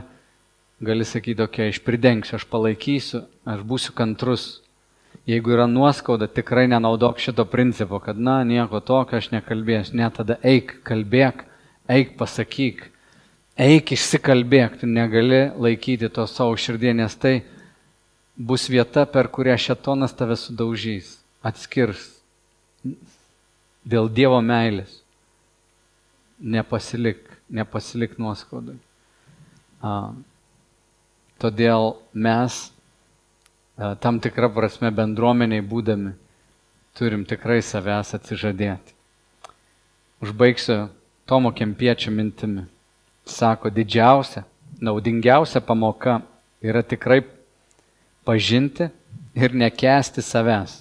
gali 0.82 1.06
sakyti, 1.06 1.44
okei, 1.44 1.68
okay, 1.68 1.74
aš 1.76 1.80
pridengsiu, 1.86 2.34
aš 2.36 2.46
palaikysiu, 2.50 3.22
aš 3.46 3.62
būsiu 3.68 3.94
kantrus. 3.96 4.48
Jeigu 5.30 5.52
yra 5.54 5.66
nuoskauda, 5.70 6.26
tikrai 6.26 6.64
nenaudok 6.70 7.20
šito 7.22 7.44
principo, 7.46 8.00
kad, 8.02 8.18
na, 8.18 8.40
nieko 8.46 8.80
tokio 8.82 9.20
aš 9.20 9.28
nekalbėsiu. 9.30 9.94
Ne, 10.00 10.08
tada 10.14 10.40
eik, 10.42 10.80
kalbėk, 10.86 11.44
eik, 11.90 12.16
pasakyk, 12.18 12.82
eik, 13.60 13.92
išsikalbėk, 13.94 14.80
tu 14.80 14.88
negali 14.90 15.44
laikyti 15.54 16.10
to 16.10 16.26
savo 16.26 16.56
širdie, 16.58 16.94
nes 16.96 17.14
tai 17.20 17.36
bus 18.34 18.66
vieta, 18.72 19.04
per 19.06 19.28
kurią 19.30 19.54
šetonas 19.60 20.16
tave 20.16 20.38
sudaužys, 20.40 21.12
atskirs 21.46 22.08
dėl 23.84 24.10
Dievo 24.10 24.40
meilės. 24.44 24.98
Nepasilik, 26.40 27.20
nepasilik 27.52 28.16
nuoskaudai. 28.18 28.78
Todėl 31.40 31.94
mes 32.16 32.62
tam 34.00 34.20
tikrą 34.20 34.50
prasme 34.54 34.90
bendruomeniai 34.92 35.64
būdami 35.64 36.12
turim 36.98 37.24
tikrai 37.24 37.60
savęs 37.64 38.14
atsižadėti. 38.18 38.96
Užbaigsiu 40.20 40.90
Tomo 41.24 41.52
Kempiečio 41.54 42.10
mintimi. 42.12 42.66
Sako, 43.24 43.70
didžiausia, 43.70 44.42
naudingiausia 44.82 45.62
pamoka 45.64 46.18
yra 46.60 46.82
tikrai 46.82 47.22
pažinti 48.26 48.90
ir 49.38 49.54
nekesti 49.54 50.24
savęs 50.24 50.80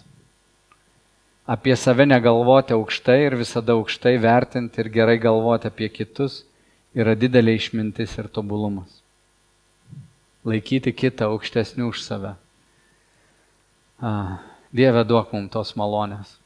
apie 1.50 1.76
save 1.76 2.06
negalvoti 2.06 2.76
aukštai 2.78 3.24
ir 3.26 3.36
visada 3.36 3.74
aukštai 3.74 4.20
vertinti 4.22 4.84
ir 4.84 4.90
gerai 4.94 5.18
galvoti 5.18 5.66
apie 5.72 5.88
kitus 5.90 6.44
yra 6.94 7.16
didelė 7.18 7.56
išmintis 7.58 8.14
ir 8.22 8.28
tobulumas. 8.30 8.92
Laikyti 10.46 10.94
kitą 10.94 11.32
aukštesnių 11.34 11.90
už 11.90 12.04
save. 12.06 12.36
Dieve 14.00 15.04
duok 15.04 15.34
mums 15.36 15.52
tos 15.52 15.74
malonės. 15.76 16.38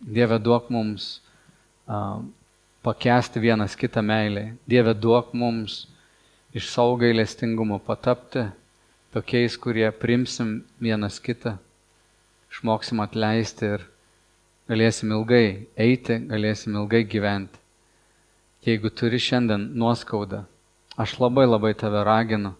Dieve 0.00 0.38
duok 0.40 0.70
mums 0.72 1.20
a, 1.84 2.22
pakesti 2.82 3.42
vienas 3.42 3.76
kitą 3.76 4.00
meilę. 4.02 4.54
Dieve 4.64 4.94
duok 4.96 5.34
mums 5.36 5.82
iš 6.56 6.70
savo 6.72 6.96
gailestingumo 6.96 7.76
patapti 7.84 8.46
tokiais, 9.12 9.58
kurie 9.60 9.90
primsim 9.92 10.62
vienas 10.80 11.20
kitą, 11.20 11.58
išmoksim 12.52 13.02
atleisti 13.04 13.68
ir 13.76 13.84
galėsim 14.72 15.12
ilgai 15.12 15.68
eiti, 15.76 16.16
galėsim 16.30 16.78
ilgai 16.80 17.04
gyventi. 17.04 17.60
Jeigu 18.64 18.88
turi 18.94 19.20
šiandien 19.20 19.72
nuoskaudą, 19.76 20.44
aš 20.96 21.18
labai 21.20 21.44
labai 21.48 21.74
tave 21.76 22.00
raginu. 22.06 22.54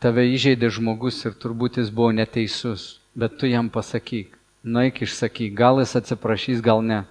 Tave 0.00 0.24
įžeidė 0.32 0.70
žmogus 0.72 1.18
ir 1.28 1.34
turbūt 1.36 1.76
jis 1.76 1.90
buvo 1.92 2.14
neteisus, 2.16 3.00
bet 3.12 3.34
tu 3.36 3.48
jam 3.50 3.68
pasakyk, 3.68 4.32
nueik 4.64 5.02
išsakyk, 5.04 5.52
gal 5.52 5.82
jis 5.82 5.92
atsiprašys, 6.00 6.62
gal 6.64 6.80
ne, 6.80 7.02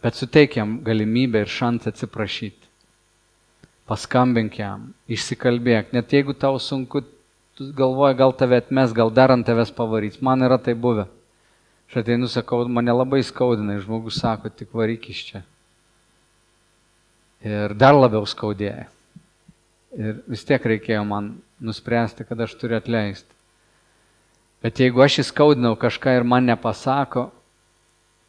bet 0.00 0.16
suteik 0.16 0.56
jam 0.56 0.78
galimybę 0.86 1.42
ir 1.44 1.52
šansą 1.52 1.92
atsiprašyti. 1.92 2.70
Paskambink 3.86 4.56
jam, 4.58 4.88
išsikalbėk, 5.12 5.92
net 5.92 6.16
jeigu 6.16 6.32
tau 6.32 6.56
sunku, 6.56 7.04
tu 7.56 7.68
galvoji, 7.76 8.16
gal 8.16 8.32
tave 8.32 8.62
atmes, 8.64 8.96
gal 8.96 9.12
dar 9.12 9.36
ant 9.36 9.44
tavęs 9.46 9.70
pavarys, 9.76 10.16
man 10.24 10.42
yra 10.42 10.56
tai 10.56 10.72
buvę. 10.72 11.04
Aš 11.86 12.00
ateinu, 12.00 12.32
sakau, 12.32 12.64
mane 12.64 12.96
labai 12.96 13.20
skaudina 13.22 13.76
ir 13.76 13.84
žmogus 13.84 14.18
sako, 14.24 14.50
tik 14.50 14.72
varyk 14.74 15.04
iš 15.12 15.20
čia. 15.28 15.44
Ir 17.44 17.76
dar 17.78 17.94
labiau 17.94 18.24
skaudėjo. 18.26 18.88
Ir 19.96 20.18
vis 20.26 20.42
tiek 20.48 20.64
reikėjo 20.64 21.04
man 21.06 21.36
nuspręsti, 21.60 22.24
kad 22.24 22.40
aš 22.40 22.54
turiu 22.60 22.76
atleisti. 22.76 23.32
Bet 24.62 24.80
jeigu 24.80 25.02
aš 25.04 25.20
įskaudinau 25.22 25.76
kažką 25.78 26.16
ir 26.18 26.24
man 26.26 26.48
nepasako, 26.48 27.28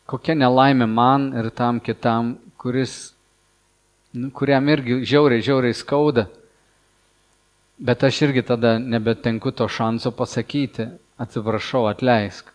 kokia 0.08 0.36
nelaimė 0.38 0.88
man 0.88 1.32
ir 1.40 1.50
tam 1.56 1.80
kitam, 1.84 2.36
kuris, 2.60 3.14
nu, 4.14 4.30
kuriam 4.32 4.68
irgi 4.72 5.02
žiauriai, 5.08 5.44
žiauriai 5.44 5.76
skauda, 5.78 6.28
bet 7.78 8.04
aš 8.04 8.22
irgi 8.28 8.44
tada 8.48 8.78
nebetenku 8.80 9.52
to 9.52 9.68
šanso 9.68 10.12
pasakyti, 10.16 10.90
atsiprašau, 11.18 11.88
atleisk. 11.90 12.54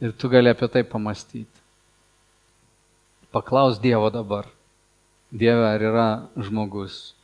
Ir 0.00 0.14
tu 0.16 0.30
gali 0.32 0.48
apie 0.52 0.68
tai 0.68 0.84
pamastyti. 0.84 1.60
Paklaus 3.30 3.78
Dievo 3.78 4.10
dabar. 4.10 4.48
Dieve, 5.30 5.62
ar 5.62 5.82
yra 5.82 6.08
žmogus, 6.34 7.14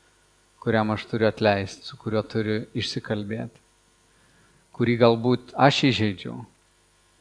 kuriam 0.63 0.93
aš 0.95 1.09
turiu 1.11 1.27
atleisti, 1.27 1.83
su 1.89 1.99
kuriuo 1.99 2.23
turiu 2.23 2.61
išsikalbėti, 2.79 3.59
kurį 4.79 4.95
galbūt 5.01 5.55
aš 5.59 5.81
įžeidžiau. 5.91 6.37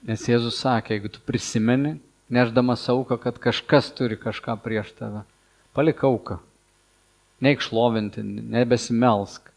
Nes 0.06 0.28
Jėzus 0.30 0.60
sakė, 0.62 0.94
jeigu 0.94 1.10
tu 1.10 1.24
prisimeni, 1.26 1.96
neždamas 2.30 2.86
auką, 2.94 3.18
kad 3.22 3.42
kažkas 3.42 3.90
turi 3.98 4.18
kažką 4.22 4.60
prieš 4.62 4.94
tave, 5.00 5.24
palik 5.74 6.06
auką. 6.06 6.38
Neik 7.42 7.66
šlovinti, 7.66 8.22
nebesimelsk, 8.24 9.50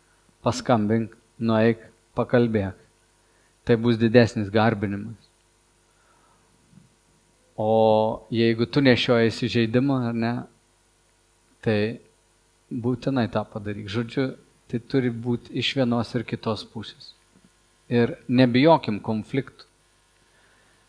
paskambink, 0.45 1.13
nueik, 1.39 1.85
pakalbėk. 2.17 2.77
Tai 3.69 3.77
bus 3.77 4.01
didesnis 4.01 4.49
garbinimas. 4.49 5.29
O 7.59 8.25
jeigu 8.33 8.65
tu 8.65 8.81
nešioji 8.81 9.29
įsižeidimą 9.29 9.99
ar 10.09 10.17
ne, 10.17 10.33
tai 11.65 12.01
būtinai 12.71 13.29
tą 13.33 13.45
padaryk. 13.49 13.89
Žodžiu, 13.91 14.27
tai 14.69 14.81
turi 14.81 15.11
būti 15.11 15.55
iš 15.59 15.75
vienos 15.79 16.13
ir 16.15 16.27
kitos 16.29 16.65
pusės. 16.69 17.13
Ir 17.89 18.17
nebijokim 18.29 19.01
konfliktų. 19.01 19.65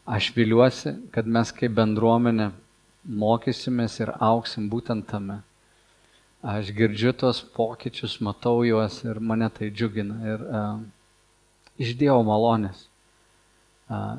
Aš 0.09 0.31
viliuosi, 0.33 0.95
kad 1.13 1.27
mes 1.29 1.51
kaip 1.53 1.75
bendruomenė 1.77 2.49
mokysimės 3.05 3.99
ir 4.01 4.11
auksim 4.17 4.65
būtent 4.71 5.05
tame. 5.07 5.41
Aš 6.41 6.71
girdžiu 6.75 7.13
tos 7.13 7.43
pokyčius, 7.55 8.17
matau 8.23 8.63
juos 8.65 9.01
ir 9.03 9.19
mane 9.19 9.49
tai 9.53 9.69
džiugina. 9.69 10.17
Ir, 10.33 10.45
uh, 10.49 10.79
iš 11.79 11.95
Dievo 11.99 12.21
malonės. 12.27 12.85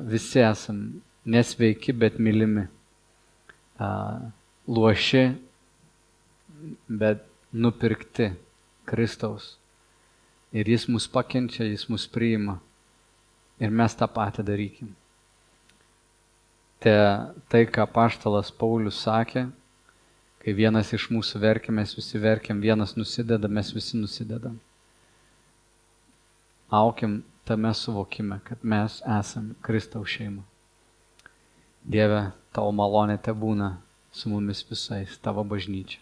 Visi 0.09 0.41
esam 0.43 0.81
nesveiki, 1.23 1.93
bet 1.95 2.17
mylimi. 2.19 2.65
Luoši, 4.67 5.23
bet 6.87 7.23
nupirkti 7.51 8.31
Kristaus. 8.85 9.55
Ir 10.51 10.67
jis 10.67 10.87
mus 10.91 11.07
pakenčia, 11.07 11.63
jis 11.63 11.87
mus 11.89 12.07
priima. 12.07 12.59
Ir 13.61 13.71
mes 13.71 13.95
tą 13.95 14.07
patį 14.09 14.43
darykim. 14.43 14.89
Te, 16.81 16.93
tai, 17.47 17.67
ką 17.69 17.85
paštalas 17.93 18.49
Paulius 18.51 19.03
sakė, 19.05 19.45
kai 20.41 20.55
vienas 20.57 20.89
iš 20.97 21.11
mūsų 21.13 21.39
verkia, 21.43 21.73
mes 21.77 21.93
visi 21.93 22.19
verkiam, 22.19 22.59
vienas 22.63 22.95
nusideda, 22.97 23.47
mes 23.47 23.69
visi 23.75 23.99
nusidedam. 24.01 24.57
Aukim 26.73 27.19
tame 27.45 27.73
suvokime, 27.77 28.39
kad 28.47 28.65
mes 28.65 29.01
esame 29.19 29.53
Kristaus 29.61 30.09
šeima. 30.09 30.41
Dieve, 31.83 32.31
tavo 32.55 32.73
malonė 32.73 33.19
te 33.21 33.33
būna 33.33 33.75
su 34.11 34.29
mumis 34.33 34.65
visais, 34.69 35.19
tavo 35.21 35.45
bažnyčia. 35.45 36.01